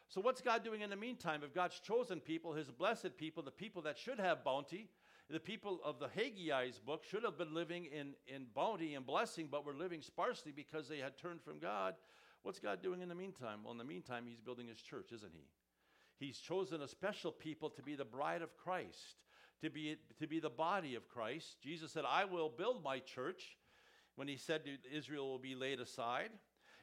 [0.09, 1.41] So, what's God doing in the meantime?
[1.43, 4.89] If God's chosen people, his blessed people, the people that should have bounty,
[5.29, 9.47] the people of the Haggai's book should have been living in, in bounty and blessing,
[9.49, 11.95] but were living sparsely because they had turned from God.
[12.43, 13.60] What's God doing in the meantime?
[13.63, 15.45] Well, in the meantime, he's building his church, isn't he?
[16.25, 19.15] He's chosen a special people to be the bride of Christ,
[19.63, 21.58] to be, to be the body of Christ.
[21.62, 23.58] Jesus said, I will build my church
[24.15, 26.30] when he said Israel will be laid aside.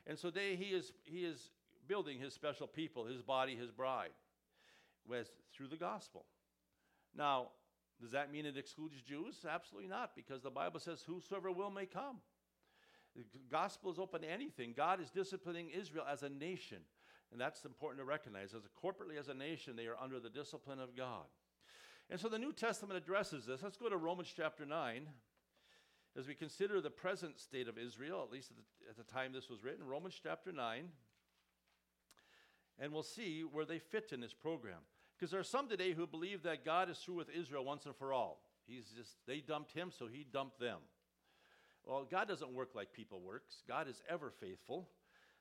[0.07, 1.51] And so they, he, is, he is
[1.87, 4.11] building his special people, his body, his bride,
[5.07, 6.25] with, through the gospel.
[7.17, 7.49] Now,
[8.01, 9.45] does that mean it excludes Jews?
[9.49, 12.19] Absolutely not, because the Bible says, Whosoever will may come.
[13.19, 14.75] The gospel is open to anything.
[14.77, 16.79] God is disciplining Israel as a nation.
[17.33, 18.55] And that's important to recognize.
[18.55, 21.25] As a corporately as a nation, they are under the discipline of God.
[22.11, 23.63] And so the New Testament addresses this.
[23.63, 25.09] Let's go to Romans chapter 9.
[26.17, 29.33] As we consider the present state of Israel, at least at the, at the time
[29.33, 30.89] this was written, Romans chapter 9,
[32.81, 34.79] and we'll see where they fit in this program.
[35.17, 37.95] Because there are some today who believe that God is through with Israel once and
[37.95, 38.41] for all.
[38.67, 40.79] He's just, they dumped him, so he dumped them.
[41.89, 43.63] Well, God doesn't work like people works.
[43.67, 44.91] God is ever faithful.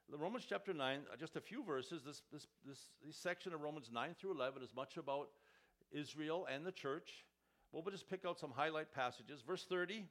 [0.09, 2.03] Romans chapter 9, uh, just a few verses.
[2.05, 5.27] This, this, this, this section of Romans 9 through 11 is much about
[5.91, 7.25] Israel and the church.
[7.73, 9.41] We'll just pick out some highlight passages.
[9.45, 10.05] Verse 30,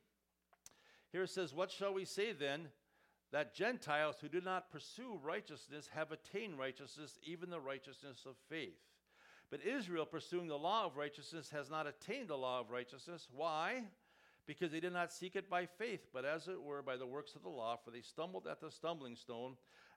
[1.10, 2.68] here it says, What shall we say then?
[3.32, 8.76] That Gentiles who do not pursue righteousness have attained righteousness, even the righteousness of faith.
[9.50, 13.26] But Israel, pursuing the law of righteousness, has not attained the law of righteousness.
[13.34, 13.84] Why?
[14.46, 17.34] Because they did not seek it by faith, but as it were by the works
[17.34, 19.56] of the law, for they stumbled at the stumbling stone.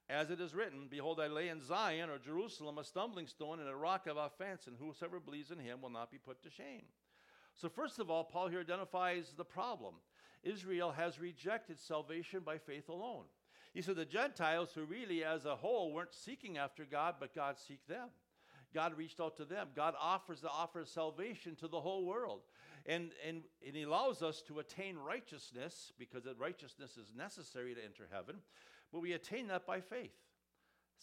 [0.10, 3.70] As it is written, Behold, I lay in Zion or Jerusalem a stumbling stone and
[3.70, 6.86] a rock of offense, and whosoever believes in him will not be put to shame.
[7.54, 9.96] So, first of all, Paul here identifies the problem.
[10.42, 13.26] Israel has rejected salvation by faith alone.
[13.74, 17.58] He said the Gentiles, who really as a whole weren't seeking after God, but God
[17.58, 18.10] seeked them.
[18.74, 19.68] God reached out to them.
[19.76, 22.42] God offers the offer of salvation to the whole world.
[22.86, 28.08] And, and, and He allows us to attain righteousness because righteousness is necessary to enter
[28.12, 28.38] heaven,
[28.92, 30.16] but we attain that by faith.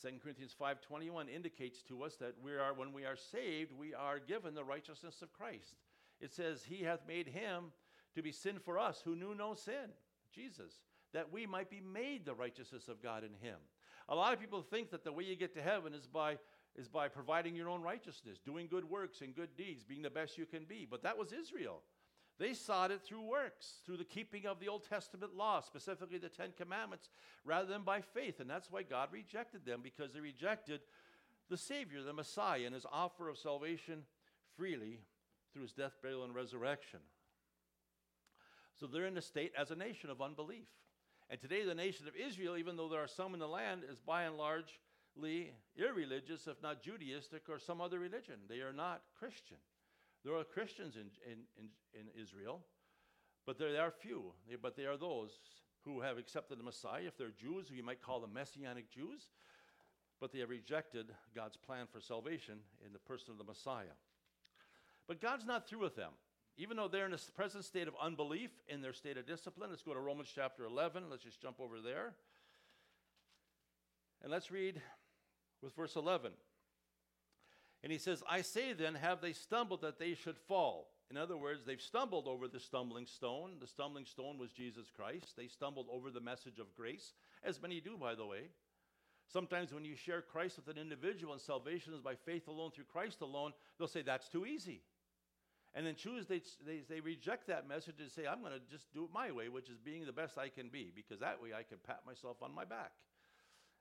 [0.02, 4.18] 2 Corinthians 5:21 indicates to us that we are when we are saved, we are
[4.18, 5.74] given the righteousness of Christ.
[6.20, 7.72] It says, He hath made him
[8.14, 9.92] to be sin for us who knew no sin,
[10.34, 13.56] Jesus, that we might be made the righteousness of God in him.
[14.08, 16.38] A lot of people think that the way you get to heaven is by
[16.76, 20.36] is by providing your own righteousness, doing good works and good deeds, being the best
[20.36, 20.86] you can be.
[20.88, 21.82] But that was Israel.
[22.38, 26.28] They sought it through works, through the keeping of the Old Testament law, specifically the
[26.28, 27.08] Ten Commandments,
[27.44, 28.40] rather than by faith.
[28.40, 30.80] And that's why God rejected them, because they rejected
[31.48, 34.02] the Savior, the Messiah, and his offer of salvation
[34.56, 35.00] freely
[35.52, 37.00] through his death, burial, and resurrection.
[38.78, 40.68] So they're in a state as a nation of unbelief.
[41.30, 43.98] And today, the nation of Israel, even though there are some in the land, is
[43.98, 44.78] by and large
[45.78, 48.36] irreligious, if not Judaistic or some other religion.
[48.48, 49.56] They are not Christian.
[50.24, 52.60] There are Christians in, in, in, in Israel,
[53.46, 54.32] but there, are few.
[54.60, 55.30] But they are those
[55.84, 57.04] who have accepted the Messiah.
[57.06, 59.28] If they're Jews, you might call them Messianic Jews,
[60.20, 63.94] but they have rejected God's plan for salvation in the person of the Messiah.
[65.06, 66.10] But God's not through with them.
[66.58, 69.82] Even though they're in a present state of unbelief, in their state of discipline, let's
[69.82, 71.04] go to Romans chapter 11.
[71.10, 72.14] Let's just jump over there.
[74.22, 74.80] And let's read
[75.62, 76.32] with verse 11.
[77.82, 80.88] And he says, I say then, have they stumbled that they should fall?
[81.10, 83.52] In other words, they've stumbled over the stumbling stone.
[83.60, 85.34] The stumbling stone was Jesus Christ.
[85.36, 87.12] They stumbled over the message of grace,
[87.44, 88.48] as many do, by the way.
[89.32, 92.84] Sometimes when you share Christ with an individual and salvation is by faith alone through
[92.84, 94.82] Christ alone, they'll say, That's too easy.
[95.74, 98.92] And then choose, they, they, they reject that message and say, I'm going to just
[98.94, 101.50] do it my way, which is being the best I can be, because that way
[101.52, 102.92] I can pat myself on my back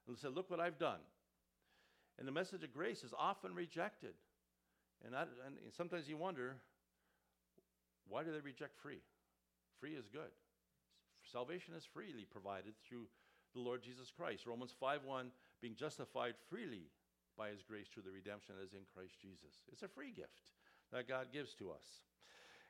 [0.08, 1.00] and say, Look what I've done.
[2.18, 4.14] And the message of grace is often rejected.
[5.06, 6.56] And, and sometimes you wonder,
[8.08, 9.02] why do they reject free?
[9.80, 10.32] Free is good.
[11.32, 13.08] Salvation is freely provided through
[13.54, 14.46] the Lord Jesus Christ.
[14.46, 16.92] Romans 5:1 being justified freely
[17.38, 19.64] by his grace through the redemption that is in Christ Jesus.
[19.72, 20.52] It's a free gift
[20.92, 22.02] that God gives to us.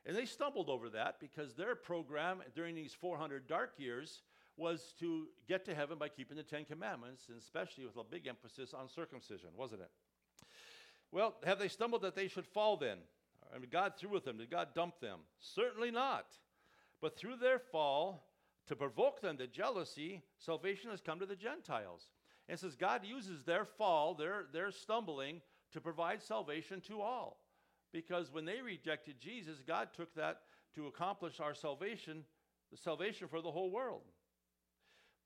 [0.06, 4.22] And they stumbled over that because their program during these 400 dark years
[4.58, 8.28] was to get to heaven by keeping the Ten Commandments, and especially with a big
[8.28, 9.90] emphasis on circumcision, wasn't it?
[11.12, 12.98] Well, have they stumbled that they should fall then?
[13.54, 14.38] I mean, God through with them.
[14.38, 15.20] Did God dump them?
[15.40, 16.26] Certainly not.
[17.02, 18.28] But through their fall,
[18.68, 22.10] to provoke them to jealousy, salvation has come to the Gentiles.
[22.50, 25.42] And says God uses their fall, their, their stumbling,
[25.74, 27.40] to provide salvation to all.
[27.92, 30.42] Because when they rejected Jesus, God took that
[30.76, 32.24] to accomplish our salvation,
[32.72, 34.04] the salvation for the whole world.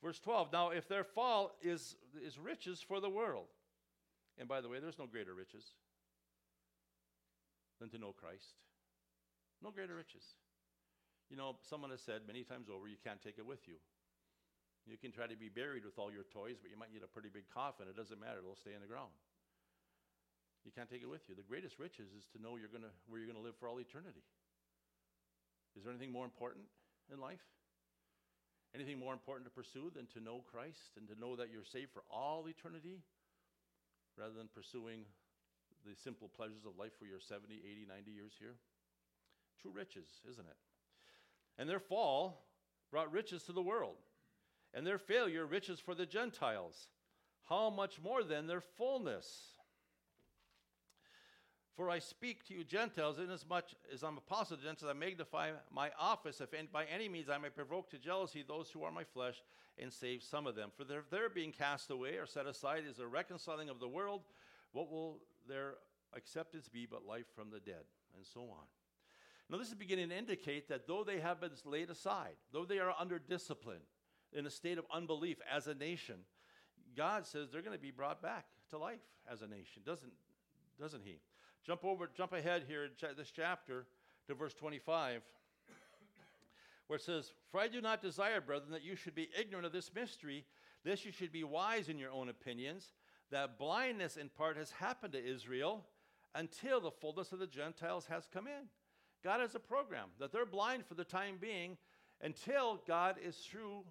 [0.04, 3.48] Verse 12 Now, if their fall is, is riches for the world,
[4.38, 5.64] and by the way, there's no greater riches
[7.80, 8.56] than to know Christ.
[9.62, 10.24] No greater riches.
[11.30, 13.76] You know, someone has said many times over, you can't take it with you.
[14.88, 17.12] You can try to be buried with all your toys, but you might need a
[17.12, 17.86] pretty big coffin.
[17.86, 19.12] It doesn't matter, it'll stay in the ground.
[20.66, 21.36] You can't take it with you.
[21.36, 23.80] The greatest riches is to know you're gonna, where you're going to live for all
[23.80, 24.24] eternity.
[25.78, 26.66] Is there anything more important
[27.14, 27.44] in life?
[28.76, 31.92] Anything more important to pursue than to know Christ and to know that you're saved
[31.92, 33.00] for all eternity
[34.18, 35.06] rather than pursuing
[35.86, 38.56] the simple pleasures of life for your 70, 80, 90 years here?
[39.62, 40.58] True riches, isn't it?
[41.58, 42.46] And their fall
[42.92, 43.98] brought riches to the world,
[44.74, 46.88] and their failure, riches for the Gentiles.
[47.48, 49.56] How much more then their fullness?
[51.80, 53.64] For I speak to you Gentiles, inasmuch
[53.94, 57.48] as I'm apostle to Gentiles, I magnify my office, if by any means I may
[57.48, 59.42] provoke to jealousy those who are my flesh
[59.78, 60.72] and save some of them.
[60.76, 64.24] For their, their being cast away or set aside is a reconciling of the world.
[64.74, 65.76] What will their
[66.14, 67.86] acceptance be but life from the dead?
[68.14, 68.68] And so on.
[69.50, 72.80] Now, this is beginning to indicate that though they have been laid aside, though they
[72.80, 73.84] are under discipline,
[74.34, 76.16] in a state of unbelief as a nation,
[76.98, 79.00] God says they're going to be brought back to life
[79.32, 80.12] as a nation, doesn't,
[80.78, 81.22] doesn't He?
[81.66, 83.86] Jump over, jump ahead here in this chapter
[84.28, 85.22] to verse 25,
[86.88, 89.72] where it says, For I do not desire, brethren, that you should be ignorant of
[89.72, 90.46] this mystery,
[90.86, 92.94] lest you should be wise in your own opinions,
[93.32, 95.86] that blindness in part has happened to Israel
[96.34, 98.68] until the fullness of the Gentiles has come in.
[99.24, 101.78] God has a program that they're blind for the time being
[102.22, 103.84] until God is through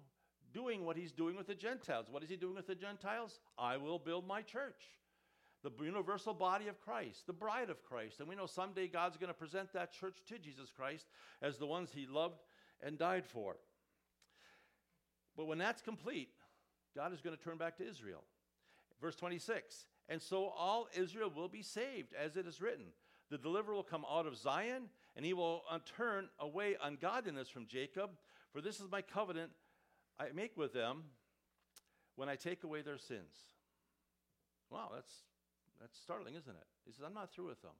[0.53, 2.07] doing what he's doing with the Gentiles.
[2.09, 3.39] What is he doing with the Gentiles?
[3.57, 4.83] I will build my church,
[5.63, 8.19] the universal body of Christ, the bride of Christ.
[8.19, 11.07] And we know someday God's going to present that church to Jesus Christ
[11.41, 12.39] as the ones he loved
[12.81, 13.57] and died for.
[15.35, 16.29] But when that's complete,
[16.95, 18.23] God is going to turn back to Israel.
[19.01, 22.85] Verse 26 And so all Israel will be saved, as it is written.
[23.29, 27.67] The deliverer will come out of Zion, and he will uh, turn away ungodliness from
[27.67, 28.11] Jacob.
[28.51, 29.51] For this is my covenant
[30.19, 31.03] I make with them
[32.15, 33.35] when I take away their sins.
[34.69, 35.11] Wow, that's,
[35.79, 36.67] that's startling, isn't it?
[36.85, 37.77] He says, I'm not through with them.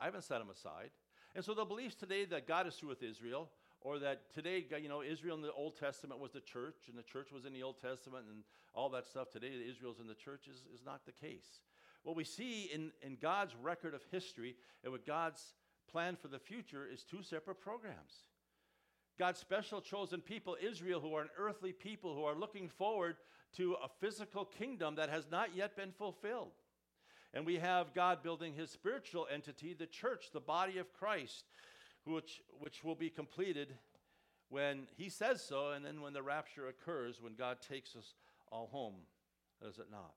[0.00, 0.90] I haven't set them aside.
[1.34, 4.88] And so the beliefs today that God is through with Israel, or that today, you
[4.88, 7.62] know, Israel in the Old Testament was the church, and the church was in the
[7.62, 8.42] Old Testament, and
[8.74, 11.60] all that stuff, today Israel's in the church, is, is not the case.
[12.02, 15.54] What we see in, in God's record of history and what God's
[15.90, 18.24] plan for the future is two separate programs.
[19.18, 23.16] God's special chosen people, Israel, who are an earthly people who are looking forward
[23.56, 26.52] to a physical kingdom that has not yet been fulfilled.
[27.36, 31.44] And we have God building his spiritual entity, the church, the body of Christ,
[32.06, 33.74] which, which will be completed
[34.48, 38.14] when he says so, and then when the rapture occurs, when God takes us
[38.50, 38.94] all home,
[39.62, 40.14] does it not?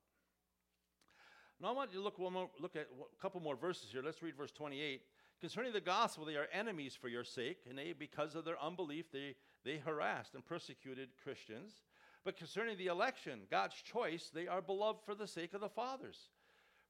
[1.60, 4.02] Now I want you to look, one more, look at a couple more verses here.
[4.02, 5.02] Let's read verse 28.
[5.42, 9.12] Concerning the gospel, they are enemies for your sake, and they, because of their unbelief,
[9.12, 11.82] they, they harassed and persecuted Christians.
[12.24, 16.30] But concerning the election, God's choice, they are beloved for the sake of the fathers.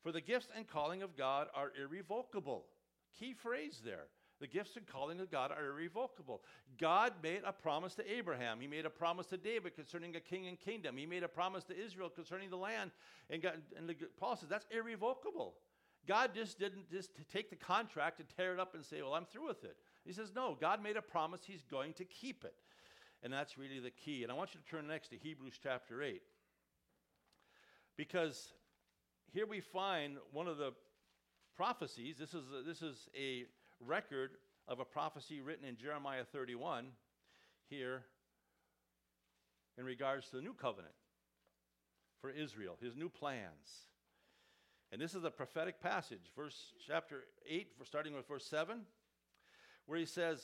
[0.04, 2.66] For the gifts and calling of God are irrevocable.
[3.18, 4.08] Key phrase there.
[4.40, 6.42] The gifts and calling of God are irrevocable.
[6.78, 8.62] God made a promise to Abraham.
[8.62, 10.96] He made a promise to David concerning a king and kingdom.
[10.96, 12.92] He made a promise to Israel concerning the land.
[13.30, 15.56] And, God, and the, Paul says that's irrevocable.
[16.08, 19.26] God just didn't just take the contract and tear it up and say, Well, I'm
[19.26, 19.76] through with it.
[20.06, 22.56] He says, No, God made a promise, He's going to keep it.
[23.22, 24.24] And that's really the key.
[24.24, 26.22] And I want you to turn next to Hebrews chapter 8.
[27.98, 28.54] Because
[29.34, 30.72] here we find one of the
[31.56, 32.18] prophecies.
[32.18, 33.46] This is a, this is a
[33.80, 34.32] record
[34.68, 36.88] of a prophecy written in Jeremiah 31
[37.70, 38.04] here
[39.78, 40.94] in regards to the new covenant
[42.22, 43.88] for Israel, his new plans.
[44.92, 48.82] And this is a prophetic passage, verse chapter 8, starting with verse 7,
[49.86, 50.44] where he says,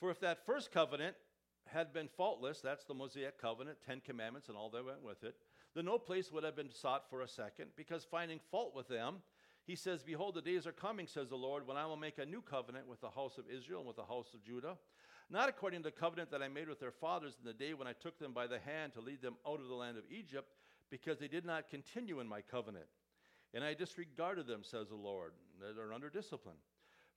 [0.00, 1.14] For if that first covenant
[1.66, 5.36] had been faultless, that's the Mosaic covenant, Ten Commandments, and all that went with it,
[5.76, 9.16] then no place would have been sought for a second, because finding fault with them,
[9.66, 12.24] he says, Behold, the days are coming, says the Lord, when I will make a
[12.24, 14.78] new covenant with the house of Israel and with the house of Judah,
[15.28, 17.86] not according to the covenant that I made with their fathers in the day when
[17.86, 20.48] I took them by the hand to lead them out of the land of Egypt,
[20.88, 22.86] because they did not continue in my covenant.
[23.52, 25.32] And I disregarded them, says the Lord.
[25.60, 26.56] They are under discipline.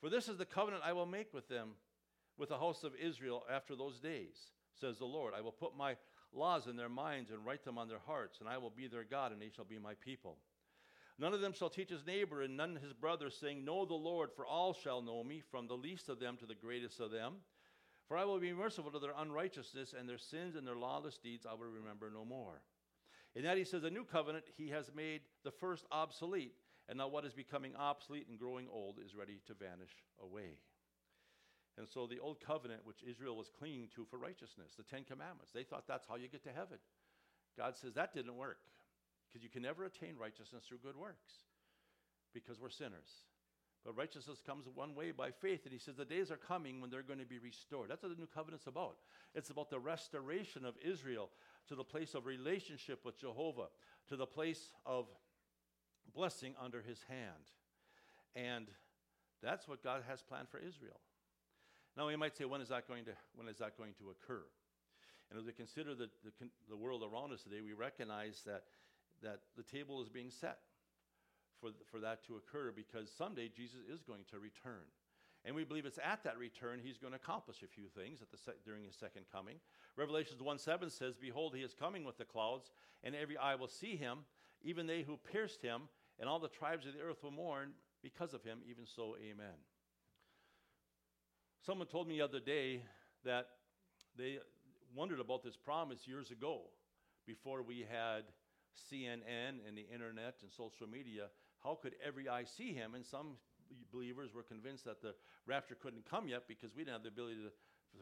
[0.02, 1.70] For this is the covenant I will make with them,
[2.38, 4.36] with the house of Israel after those days.
[4.80, 5.34] says the Lord.
[5.34, 5.96] I will put my
[6.34, 9.04] laws in their minds and write them on their hearts, and I will be their
[9.04, 10.38] God, and they shall be my people.
[11.18, 14.30] None of them shall teach his neighbor, and none his brother, saying, Know the Lord,
[14.36, 17.36] for all shall know me, from the least of them to the greatest of them.
[18.08, 21.46] For I will be merciful to their unrighteousness, and their sins and their lawless deeds
[21.46, 22.62] I will remember no more.
[23.36, 26.56] In that he says, A new covenant he has made the first obsolete,
[26.88, 29.92] and now what is becoming obsolete and growing old is ready to vanish
[30.24, 30.58] away.
[31.78, 35.52] And so the old covenant, which Israel was clinging to for righteousness, the Ten Commandments,
[35.54, 36.78] they thought that's how you get to heaven.
[37.58, 38.60] God says that didn't work
[39.28, 41.46] because you can never attain righteousness through good works
[42.34, 43.24] because we're sinners.
[43.86, 45.62] But righteousness comes one way by faith.
[45.64, 47.90] And he says the days are coming when they're going to be restored.
[47.90, 48.98] That's what the new covenant's about.
[49.34, 51.30] It's about the restoration of Israel
[51.70, 53.68] to the place of relationship with Jehovah,
[54.10, 55.08] to the place of
[56.14, 57.52] blessing under his hand.
[58.36, 58.68] And
[59.42, 61.00] that's what God has planned for Israel.
[62.00, 64.46] Now, we might say, when is that going to, when is that going to occur?
[65.30, 66.32] And as we consider the, the,
[66.70, 68.64] the world around us today, we recognize that,
[69.22, 70.60] that the table is being set
[71.60, 74.88] for, for that to occur because someday Jesus is going to return.
[75.44, 78.32] And we believe it's at that return he's going to accomplish a few things at
[78.32, 79.58] the se- during his second coming.
[79.98, 82.72] Revelations 1 7 says, Behold, he is coming with the clouds,
[83.04, 84.20] and every eye will see him,
[84.62, 87.72] even they who pierced him, and all the tribes of the earth will mourn
[88.02, 88.60] because of him.
[88.70, 89.60] Even so, amen.
[91.66, 92.84] Someone told me the other day
[93.26, 93.48] that
[94.18, 94.40] they
[94.96, 96.62] wondered about this promise years ago,
[97.26, 98.24] before we had
[98.90, 101.28] CNN and the internet and social media.
[101.64, 102.96] How could every eye see him?
[102.96, 103.36] And some
[103.92, 105.14] believers were convinced that the
[105.46, 107.52] rapture couldn't come yet because we didn't have the ability to,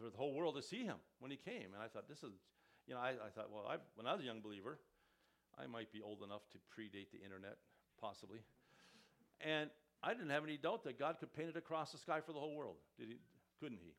[0.01, 1.73] for the whole world to see him when he came.
[1.73, 2.31] And I thought, this is,
[2.87, 4.79] you know, I, I thought, well, I've, when I was a young believer,
[5.59, 7.57] I might be old enough to predate the internet,
[7.99, 8.39] possibly.
[9.41, 9.69] And
[10.03, 12.39] I didn't have any doubt that God could paint it across the sky for the
[12.39, 12.77] whole world.
[12.99, 13.17] Did he?
[13.59, 13.93] Couldn't he?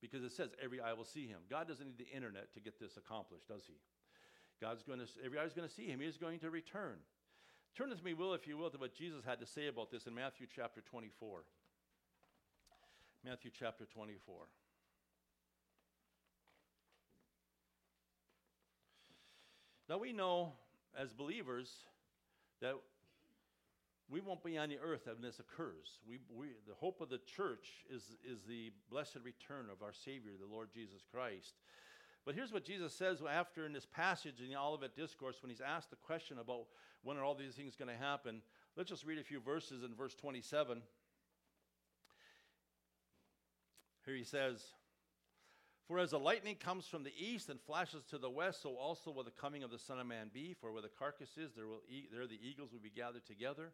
[0.00, 1.40] Because it says every eye will see him.
[1.48, 3.74] God doesn't need the internet to get this accomplished, does he?
[4.60, 6.00] God's going to, every eye is going to see him.
[6.00, 6.98] He is going to return.
[7.76, 10.06] Turn with me, will, if you will, to what Jesus had to say about this
[10.06, 11.44] in Matthew chapter 24.
[13.24, 14.34] Matthew chapter 24.
[19.88, 20.52] Now we know
[20.98, 21.70] as believers
[22.60, 22.74] that
[24.12, 25.98] we won't be on the earth when this occurs.
[26.06, 30.32] We, we, the hope of the church is, is the blessed return of our Savior,
[30.38, 31.54] the Lord Jesus Christ.
[32.26, 35.62] But here's what Jesus says after in this passage in the Olivet Discourse when he's
[35.62, 36.66] asked the question about
[37.02, 38.42] when are all these things going to happen.
[38.76, 40.82] Let's just read a few verses in verse 27.
[44.04, 44.62] Here he says,
[45.88, 49.10] For as the lightning comes from the east and flashes to the west, so also
[49.10, 50.54] will the coming of the Son of Man be.
[50.60, 53.72] For where the carcass is, there, will e- there the eagles will be gathered together.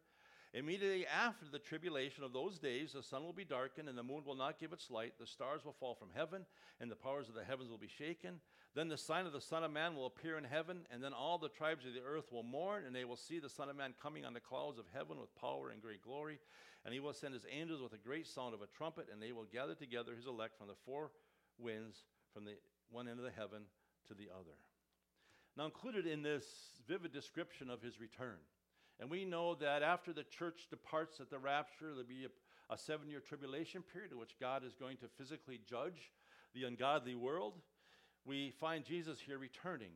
[0.54, 4.24] Immediately after the tribulation of those days, the sun will be darkened, and the moon
[4.24, 5.12] will not give its light.
[5.18, 6.46] The stars will fall from heaven,
[6.80, 8.40] and the powers of the heavens will be shaken.
[8.74, 11.36] Then the sign of the Son of Man will appear in heaven, and then all
[11.36, 13.92] the tribes of the earth will mourn, and they will see the Son of Man
[14.02, 16.38] coming on the clouds of heaven with power and great glory.
[16.84, 19.32] And he will send his angels with a great sound of a trumpet, and they
[19.32, 21.10] will gather together his elect from the four
[21.58, 22.54] winds, from the
[22.90, 23.64] one end of the heaven
[24.06, 24.56] to the other.
[25.58, 26.44] Now, included in this
[26.86, 28.38] vivid description of his return
[29.00, 32.78] and we know that after the church departs at the rapture, there'll be a, a
[32.78, 36.12] seven year tribulation period in which God is going to physically judge
[36.54, 37.54] the ungodly world.
[38.24, 39.92] We find Jesus here returning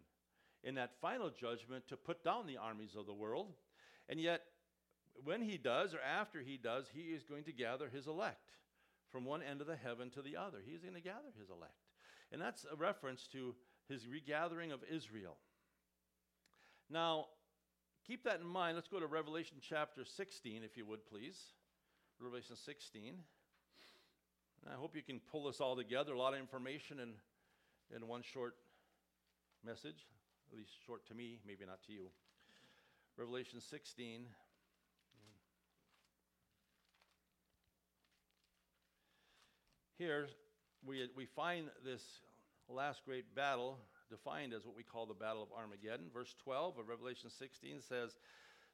[0.63, 3.49] in that final judgment to put down the armies of the world.
[4.09, 4.43] And yet,
[5.25, 8.51] when he does, or after he does, he is going to gather his elect
[9.11, 10.59] from one end of the heaven to the other.
[10.65, 11.73] He's going to gather his elect.
[12.31, 13.55] And that's a reference to
[13.89, 15.37] his regathering of Israel.
[16.89, 17.27] Now,
[18.07, 18.77] Keep that in mind.
[18.77, 21.39] Let's go to Revelation chapter 16, if you would, please.
[22.19, 23.15] Revelation 16.
[24.65, 26.13] And I hope you can pull this all together.
[26.13, 27.11] A lot of information in,
[27.95, 28.57] in one short
[29.65, 30.09] message,
[30.51, 32.09] at least short to me, maybe not to you.
[33.17, 34.27] Revelation 16.
[39.97, 40.27] Here
[40.85, 42.03] we, we find this
[42.69, 43.79] last great battle
[44.13, 46.07] defined as what we call the Battle of Armageddon.
[46.13, 48.19] Verse 12 of Revelation 16 says,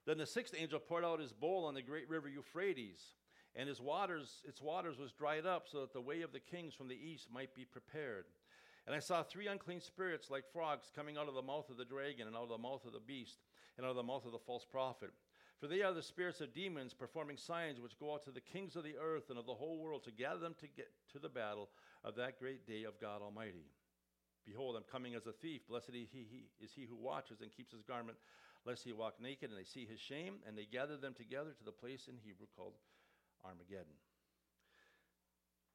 [0.04, 3.14] Then the sixth angel poured out his bowl on the great river Euphrates,
[3.54, 6.74] and his waters, its waters was dried up, so that the way of the kings
[6.74, 8.24] from the east might be prepared.
[8.86, 11.84] And I saw three unclean spirits like frogs coming out of the mouth of the
[11.84, 13.38] dragon, and out of the mouth of the beast,
[13.76, 15.10] and out of the mouth of the false prophet.
[15.60, 18.76] For they are the spirits of demons performing signs which go out to the kings
[18.76, 21.28] of the earth and of the whole world to gather them to get to the
[21.28, 21.68] battle
[22.04, 23.66] of that great day of God Almighty.
[24.46, 25.62] Behold, I'm coming as a thief.
[25.68, 28.18] Blessed is he, he, is he who watches and keeps his garment,
[28.64, 29.50] lest he walk naked.
[29.50, 32.46] And they see his shame, and they gather them together to the place in Hebrew
[32.56, 32.74] called
[33.44, 33.96] Armageddon.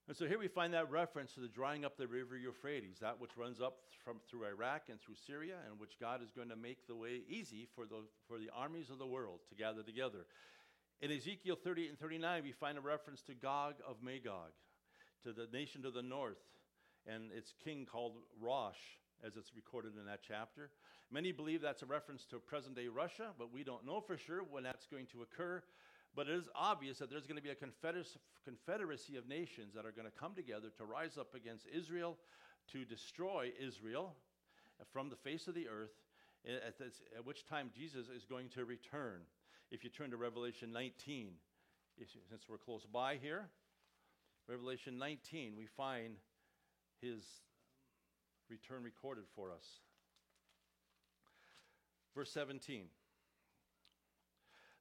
[0.08, 3.22] And so here we find that reference to the drying up the river Euphrates, that
[3.22, 6.58] which runs up from through Iraq and through Syria, and which God is going to
[6.58, 10.26] make the way easy for the, for the armies of the world to gather together.
[11.02, 14.52] In Ezekiel 38 and 39, we find a reference to Gog of Magog,
[15.24, 16.38] to the nation to the north,
[17.08, 20.70] and its king called Rosh, as it's recorded in that chapter.
[21.12, 24.42] Many believe that's a reference to present day Russia, but we don't know for sure
[24.50, 25.62] when that's going to occur.
[26.16, 27.56] But it is obvious that there's going to be a
[28.46, 32.18] confederacy of nations that are going to come together to rise up against Israel,
[32.72, 34.16] to destroy Israel
[34.92, 35.94] from the face of the earth,
[36.48, 39.22] eh, at, this, at which time Jesus is going to return.
[39.72, 41.32] If you turn to Revelation 19,
[42.30, 43.50] since we're close by here,
[44.48, 46.16] Revelation 19, we find
[47.04, 47.24] his
[48.50, 49.80] return recorded for us.
[52.16, 52.86] Verse 17.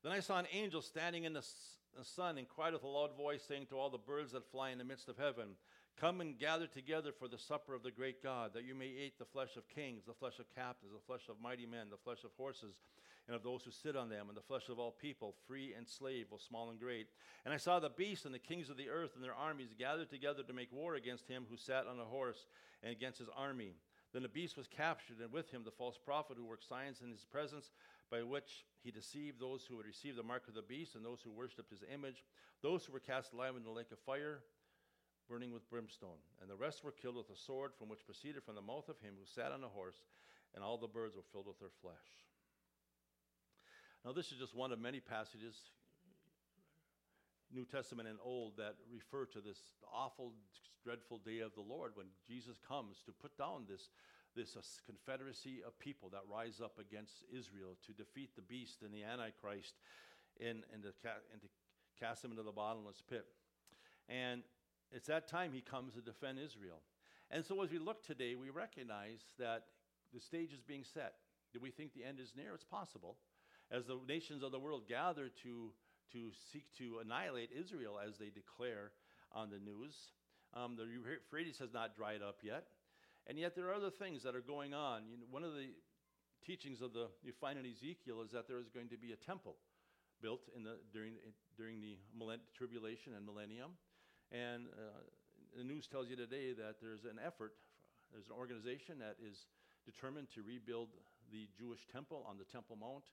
[0.03, 2.89] Then I saw an angel standing in the, s- the sun and cried with a
[2.89, 5.57] loud voice, saying to all the birds that fly in the midst of heaven,
[6.01, 9.19] Come and gather together for the supper of the great God, that you may eat
[9.19, 12.25] the flesh of kings, the flesh of captains, the flesh of mighty men, the flesh
[12.25, 12.81] of horses,
[13.27, 15.89] and of those who sit on them, and the flesh of all people, free and
[15.89, 17.07] slave, both small and great.
[17.45, 20.11] And I saw the beast and the kings of the earth and their armies gathered
[20.11, 22.47] together to make war against him who sat on a horse
[22.83, 23.75] and against his army.
[24.13, 27.11] Then the beast was captured, and with him the false prophet who worked signs in
[27.11, 27.71] his presence,
[28.11, 31.23] by which he deceived those who would receive the mark of the beast and those
[31.23, 32.25] who worshipped his image,
[32.61, 34.41] those who were cast alive in the lake of fire,
[35.29, 36.21] burning with brimstone.
[36.43, 39.01] And the rest were killed with a sword from which proceeded from the mouth of
[39.01, 40.05] him who sat on a horse,
[40.55, 41.97] and all the birds were filled with their flesh.
[44.05, 45.55] Now, this is just one of many passages,
[47.55, 49.59] New Testament and Old, that refer to this
[49.95, 50.33] awful,
[50.83, 53.91] dreadful day of the Lord when Jesus comes to put down this,
[54.35, 58.93] this uh, confederacy of people that rise up against Israel to defeat the beast and
[58.93, 59.75] the Antichrist
[60.41, 61.49] and, and, to, ca- and to
[62.01, 63.27] cast them into the bottomless pit.
[64.09, 64.43] And
[64.91, 66.83] it's that time he comes to defend Israel.
[67.31, 69.67] And so as we look today, we recognize that
[70.13, 71.15] the stage is being set.
[71.53, 72.53] Do we think the end is near?
[72.53, 73.17] It's possible.
[73.73, 75.73] As the nations of the world gather to,
[76.13, 78.93] to seek to annihilate Israel as they declare
[79.33, 79.97] on the news,
[80.53, 82.67] um, the Euphrates has not dried up yet.
[83.27, 85.09] And yet there are other things that are going on.
[85.09, 85.71] You know, one of the
[86.45, 89.17] teachings of the you find in Ezekiel is that there is going to be a
[89.17, 89.57] temple
[90.21, 91.15] built in the, during,
[91.57, 93.73] during the millenn- tribulation and millennium.
[94.31, 95.01] And uh,
[95.57, 97.55] the news tells you today that there's an effort,
[98.13, 99.47] there's an organization that is
[99.87, 100.89] determined to rebuild
[101.33, 103.05] the Jewish temple on the Temple Mount.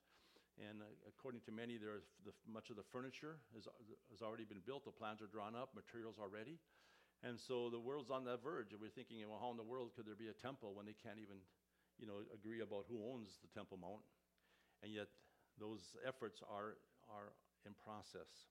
[0.60, 2.04] And uh, according to many, the,
[2.44, 3.64] much of the furniture has,
[4.12, 4.84] has already been built.
[4.84, 6.60] The plans are drawn up, materials are ready.
[7.24, 9.92] And so the world's on that verge, and we're thinking, well, how in the world
[9.92, 11.36] could there be a temple when they can't even,
[12.00, 14.00] you know, agree about who owns the Temple Mount?
[14.80, 15.12] And yet,
[15.60, 16.80] those efforts are
[17.12, 17.36] are
[17.68, 18.48] in process.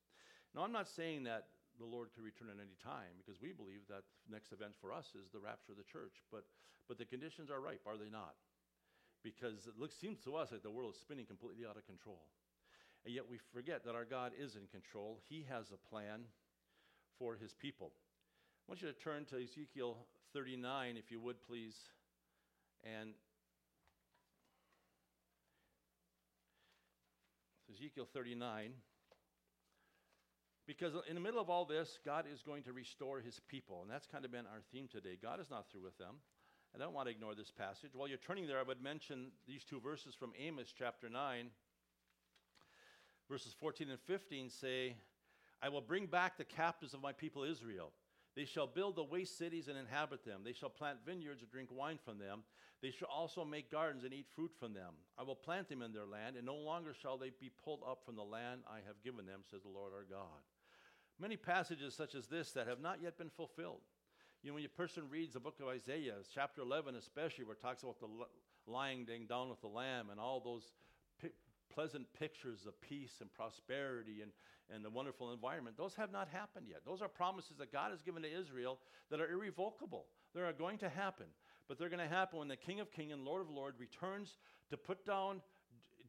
[0.54, 1.50] Now, I'm not saying that
[1.82, 4.94] the Lord could return at any time because we believe that the next event for
[4.94, 6.22] us is the rapture of the church.
[6.30, 6.46] But
[6.86, 8.38] but the conditions are ripe, are they not?
[9.24, 12.22] Because it looks seems to us like the world is spinning completely out of control.
[13.06, 15.20] And yet we forget that our God is in control.
[15.28, 16.22] He has a plan
[17.18, 17.92] for his people.
[18.68, 19.98] I want you to turn to Ezekiel
[20.34, 21.76] 39, if you would, please.
[22.84, 23.14] And
[27.74, 28.72] Ezekiel 39.
[30.68, 33.82] Because in the middle of all this, God is going to restore his people.
[33.82, 35.18] And that's kind of been our theme today.
[35.20, 36.18] God is not through with them.
[36.76, 37.92] I don't want to ignore this passage.
[37.94, 41.48] While you're turning there, I would mention these two verses from Amos chapter 9.
[43.30, 44.96] Verses 14 and 15 say,
[45.62, 47.92] I will bring back the captives of my people Israel.
[48.36, 50.42] They shall build the waste cities and inhabit them.
[50.46, 52.44] They shall plant vineyards and drink wine from them.
[52.82, 54.94] They shall also make gardens and eat fruit from them.
[55.18, 58.06] I will plant them in their land, and no longer shall they be pulled up
[58.06, 60.40] from the land I have given them, says the Lord our God.
[61.20, 63.82] Many passages such as this that have not yet been fulfilled.
[64.42, 67.62] You know, when a person reads the book of Isaiah, chapter 11 especially, where it
[67.62, 68.08] talks about the
[68.66, 70.64] lying down with the lamb and all those
[71.22, 71.32] pi-
[71.74, 74.32] pleasant pictures of peace and prosperity and,
[74.74, 76.84] and the wonderful environment, those have not happened yet.
[76.86, 78.80] Those are promises that God has given to Israel
[79.10, 80.06] that are irrevocable.
[80.34, 81.26] They are going to happen.
[81.68, 84.38] But they're going to happen when the King of Kings and Lord of Lords returns
[84.70, 85.42] to put down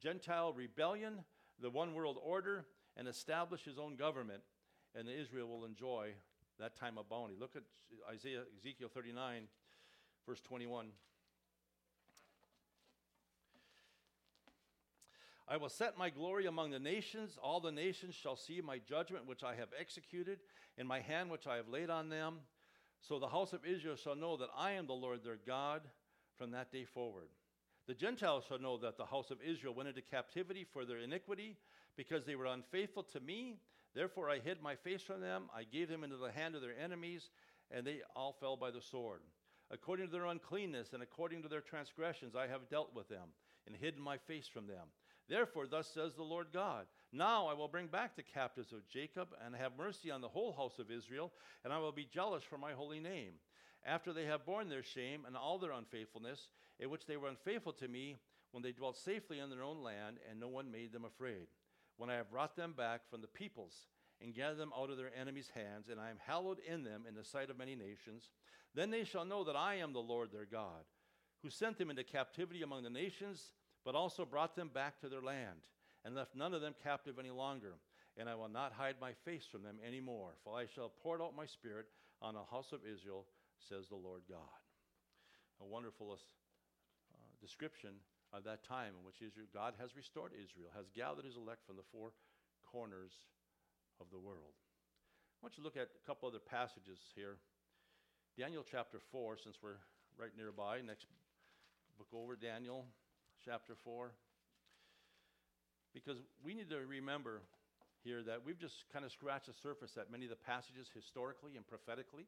[0.01, 1.25] Gentile rebellion,
[1.61, 2.67] the one world order,
[2.97, 4.43] and establish his own government.
[4.95, 6.13] And Israel will enjoy
[6.61, 7.35] that time of bounty.
[7.39, 7.63] Look at
[8.13, 9.43] Isaiah, Ezekiel 39,
[10.27, 10.87] verse 21.
[15.49, 17.37] I will set my glory among the nations.
[17.43, 20.39] All the nations shall see my judgment, which I have executed,
[20.79, 22.37] in my hand, which I have laid on them.
[23.01, 25.83] So the house of Israel shall know that I am the Lord their God
[26.37, 27.29] from that day forward.
[27.89, 31.57] The Gentiles shall know that the house of Israel went into captivity for their iniquity,
[31.97, 33.57] because they were unfaithful to me.
[33.95, 36.79] Therefore I hid my face from them, I gave them into the hand of their
[36.79, 37.31] enemies,
[37.71, 39.21] and they all fell by the sword.
[39.71, 43.29] According to their uncleanness and according to their transgressions, I have dealt with them,
[43.67, 44.89] and hidden my face from them.
[45.29, 49.29] Therefore, thus says the Lord God Now I will bring back the captives of Jacob,
[49.45, 51.33] and have mercy on the whole house of Israel,
[51.65, 53.35] and I will be jealous for my holy name.
[53.87, 57.73] After they have borne their shame and all their unfaithfulness, in which they were unfaithful
[57.75, 58.17] to me,
[58.51, 61.47] when they dwelt safely in their own land, and no one made them afraid.
[62.01, 63.75] When I have brought them back from the peoples,
[64.23, 67.15] and gathered them out of their enemies' hands, and I am hallowed in them in
[67.15, 68.31] the sight of many nations,
[68.75, 70.89] then they shall know that I am the Lord their God,
[71.43, 73.53] who sent them into captivity among the nations,
[73.85, 75.69] but also brought them back to their land,
[76.03, 77.75] and left none of them captive any longer.
[78.17, 81.23] And I will not hide my face from them any more, for I shall pour
[81.23, 81.85] out my spirit
[82.23, 83.27] on the house of Israel,
[83.69, 84.39] says the Lord God.
[85.61, 86.17] A wonderful uh,
[87.43, 87.91] description
[88.39, 91.87] that time in which Israel, God has restored Israel, has gathered his elect from the
[91.91, 92.15] four
[92.63, 93.11] corners
[93.99, 94.55] of the world.
[94.55, 97.37] I want you to look at a couple other passages here.
[98.39, 99.83] Daniel chapter 4, since we're
[100.15, 100.79] right nearby.
[100.85, 101.11] Next
[101.99, 102.87] book over, Daniel
[103.45, 104.13] chapter 4.
[105.93, 107.43] Because we need to remember
[108.05, 111.57] here that we've just kind of scratched the surface at many of the passages historically
[111.57, 112.25] and prophetically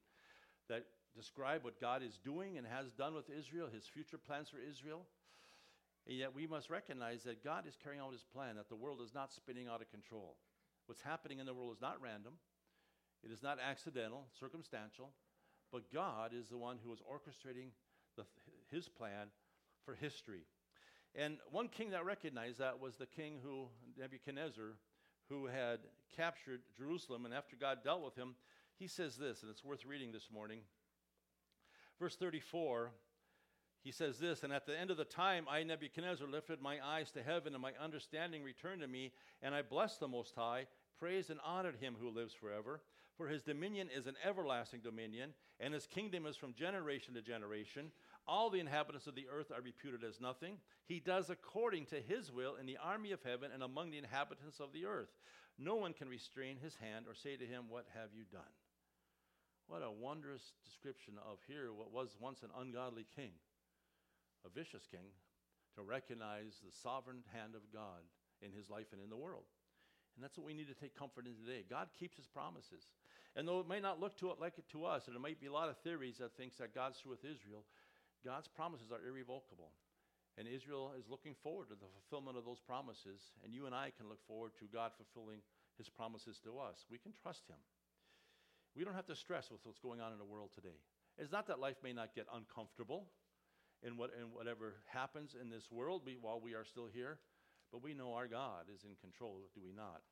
[0.68, 0.84] that
[1.14, 5.04] describe what God is doing and has done with Israel, his future plans for Israel.
[6.06, 9.00] And yet we must recognize that God is carrying out his plan, that the world
[9.04, 10.36] is not spinning out of control.
[10.86, 12.34] What's happening in the world is not random,
[13.22, 15.10] it is not accidental, circumstantial,
[15.70, 17.70] but God is the one who is orchestrating
[18.16, 18.24] the,
[18.70, 19.28] his plan
[19.84, 20.42] for history.
[21.14, 24.76] And one king that recognized that was the king who, Nebuchadnezzar,
[25.28, 25.80] who had
[26.16, 27.24] captured Jerusalem.
[27.24, 28.34] And after God dealt with him,
[28.78, 30.60] he says this, and it's worth reading this morning.
[31.98, 32.90] Verse 34,
[33.82, 37.10] he says this, and at the end of the time, I, Nebuchadnezzar, lifted my eyes
[37.12, 39.12] to heaven, and my understanding returned to me,
[39.42, 40.66] and I blessed the Most High,
[40.98, 42.80] praised and honored him who lives forever.
[43.16, 47.90] For his dominion is an everlasting dominion, and his kingdom is from generation to generation.
[48.26, 50.58] All the inhabitants of the earth are reputed as nothing.
[50.86, 54.60] He does according to his will in the army of heaven and among the inhabitants
[54.60, 55.10] of the earth.
[55.58, 58.40] No one can restrain his hand or say to him, What have you done?
[59.66, 63.32] What a wondrous description of here what was once an ungodly king,
[64.44, 65.12] a vicious king,
[65.76, 68.04] to recognize the sovereign hand of God
[68.42, 69.48] in his life and in the world.
[70.14, 71.64] And that's what we need to take comfort in today.
[71.68, 72.84] God keeps his promises.
[73.34, 75.40] And though it may not look to it like it to us, and there might
[75.40, 77.64] be a lot of theories that thinks that God's through with Israel,
[78.24, 79.72] God's promises are irrevocable.
[80.36, 83.92] And Israel is looking forward to the fulfillment of those promises, and you and I
[83.96, 85.40] can look forward to God fulfilling
[85.76, 86.84] his promises to us.
[86.90, 87.60] We can trust him.
[88.76, 90.80] We don't have to stress with what's going on in the world today.
[91.18, 93.08] It's not that life may not get uncomfortable
[93.84, 97.18] in, what, in whatever happens in this world we, while we are still here,
[97.70, 100.02] but we know our God is in control, do we not?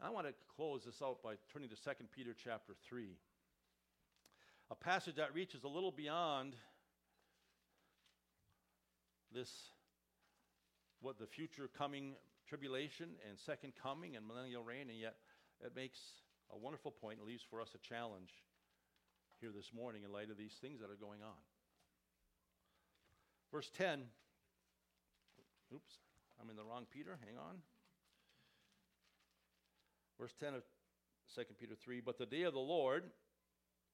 [0.00, 3.16] And I want to close this out by turning to 2 Peter chapter 3,
[4.70, 6.54] a passage that reaches a little beyond
[9.32, 9.50] this,
[11.00, 12.14] what the future coming
[12.48, 15.16] tribulation and second coming and millennial reign, and yet
[15.64, 15.98] it makes
[16.52, 18.30] a wonderful point and leaves for us a challenge
[19.40, 21.38] here this morning in light of these things that are going on.
[23.52, 24.02] Verse 10.
[25.74, 25.92] Oops,
[26.40, 27.18] I'm in the wrong Peter.
[27.24, 27.56] Hang on.
[30.18, 30.62] Verse 10 of
[31.34, 33.04] 2 Peter 3 But the day of the Lord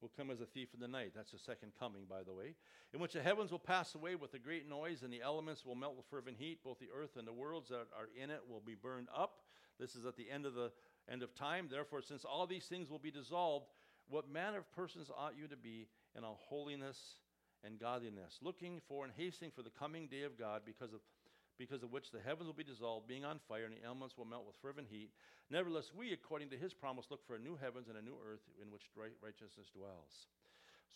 [0.01, 1.13] will come as a thief in the night.
[1.15, 2.55] That's the second coming, by the way.
[2.93, 5.75] In which the heavens will pass away with a great noise, and the elements will
[5.75, 6.59] melt with fervent heat.
[6.63, 9.41] Both the earth and the worlds that are in it will be burned up.
[9.79, 10.71] This is at the end of the
[11.11, 11.69] end of time.
[11.71, 13.67] Therefore, since all these things will be dissolved,
[14.09, 17.17] what manner of persons ought you to be in all holiness
[17.65, 21.01] and godliness, looking for and hastening for the coming day of God, because of
[21.59, 24.27] because of which the heavens will be dissolved, being on fire, and the elements will
[24.27, 25.11] melt with fervent heat.
[25.51, 28.43] Nevertheless, we, according to his promise, look for a new heavens and a new earth
[28.61, 28.91] in which
[29.23, 30.27] righteousness dwells.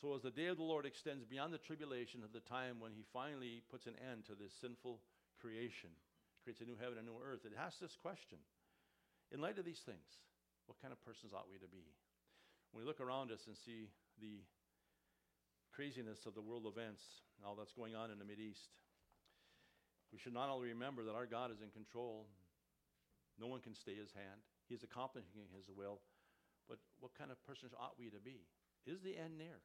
[0.01, 2.91] So, as the day of the Lord extends beyond the tribulation of the time when
[2.91, 4.99] he finally puts an end to this sinful
[5.39, 5.91] creation,
[6.43, 8.39] creates a new heaven and a new earth, it asks this question
[9.31, 10.23] In light of these things,
[10.67, 11.87] what kind of persons ought we to be?
[12.71, 13.91] When we look around us and see
[14.21, 14.43] the
[15.79, 18.75] craziness of the world events all that's going on in the East,
[20.11, 22.27] we should not only remember that our God is in control,
[23.39, 26.03] no one can stay his hand, he is accomplishing his will,
[26.67, 28.43] but what kind of persons ought we to be?
[28.91, 29.63] Is the end near?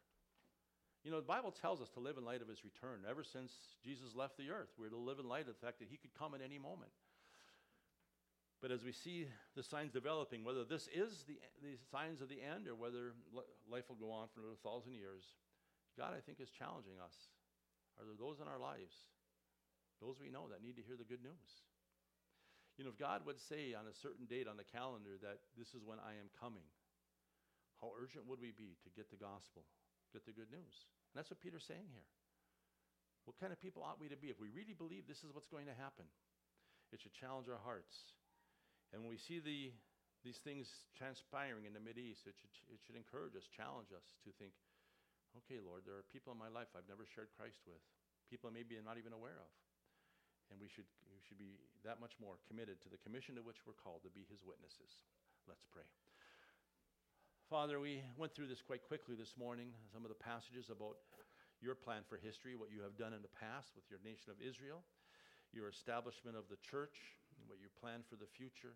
[1.04, 3.10] You know, the Bible tells us to live in light of his return.
[3.10, 3.52] Ever since
[3.84, 6.14] Jesus left the earth, we're to live in light of the fact that he could
[6.14, 6.94] come at any moment.
[8.62, 9.26] But as we see
[9.58, 13.18] the signs developing, whether this is the, the signs of the end or whether
[13.68, 15.26] life will go on for another thousand years,
[15.98, 17.16] God, I think, is challenging us.
[18.00, 18.94] Are there those in our lives
[20.04, 21.50] those we know that need to hear the good news.
[22.76, 25.72] You know, if God would say on a certain date on the calendar that this
[25.72, 26.68] is when I am coming,
[27.80, 29.64] how urgent would we be to get the gospel,
[30.12, 30.76] get the good news?
[31.14, 32.10] And that's what Peter's saying here.
[33.24, 35.48] What kind of people ought we to be if we really believe this is what's
[35.48, 36.04] going to happen?
[36.92, 37.96] It should challenge our hearts.
[38.92, 39.72] And when we see the,
[40.28, 40.68] these things
[41.00, 44.52] transpiring in the East, it should, it should encourage us, challenge us to think,
[45.42, 47.82] okay, Lord, there are people in my life I've never shared Christ with,
[48.30, 49.52] people maybe not even aware of.
[50.52, 53.66] And we should, we should be that much more committed to the commission to which
[53.66, 55.02] we're called to be his witnesses.
[55.50, 55.88] Let's pray.
[57.50, 61.00] Father, we went through this quite quickly this morning, some of the passages about
[61.64, 64.40] your plan for history, what you have done in the past with your nation of
[64.44, 64.84] Israel,
[65.56, 67.16] your establishment of the church,
[67.48, 68.76] what you plan for the future.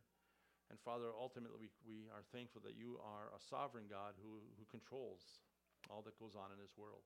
[0.71, 4.67] And Father, ultimately, we, we are thankful that you are a sovereign God who, who
[4.67, 5.43] controls
[5.89, 7.05] all that goes on in this world.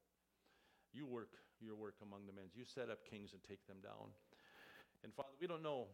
[0.92, 2.50] You work your work among the men.
[2.58, 4.12] You set up kings and take them down.
[5.06, 5.90] And Father, we don't know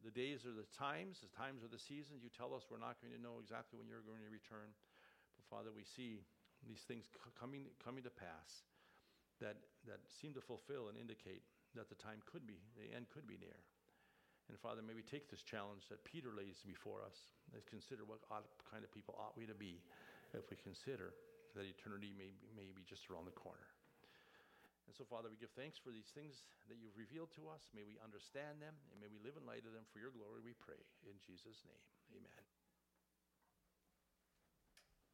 [0.00, 2.24] the days or the times, the times or the seasons.
[2.24, 4.72] You tell us we're not going to know exactly when you're going to return.
[5.36, 6.24] But Father, we see
[6.64, 8.64] these things coming, coming to pass
[9.44, 11.44] that, that seem to fulfill and indicate
[11.76, 13.60] that the time could be, the end could be near.
[14.48, 17.32] And Father, may we take this challenge that Peter lays before us.
[17.52, 19.80] Let's consider what kind of people ought we to be
[20.36, 21.16] if we consider
[21.54, 23.70] that eternity may be, may be just around the corner.
[24.84, 27.72] And so, Father, we give thanks for these things that you've revealed to us.
[27.72, 30.44] May we understand them, and may we live in light of them for your glory,
[30.44, 30.80] we pray.
[31.08, 32.63] In Jesus' name, amen.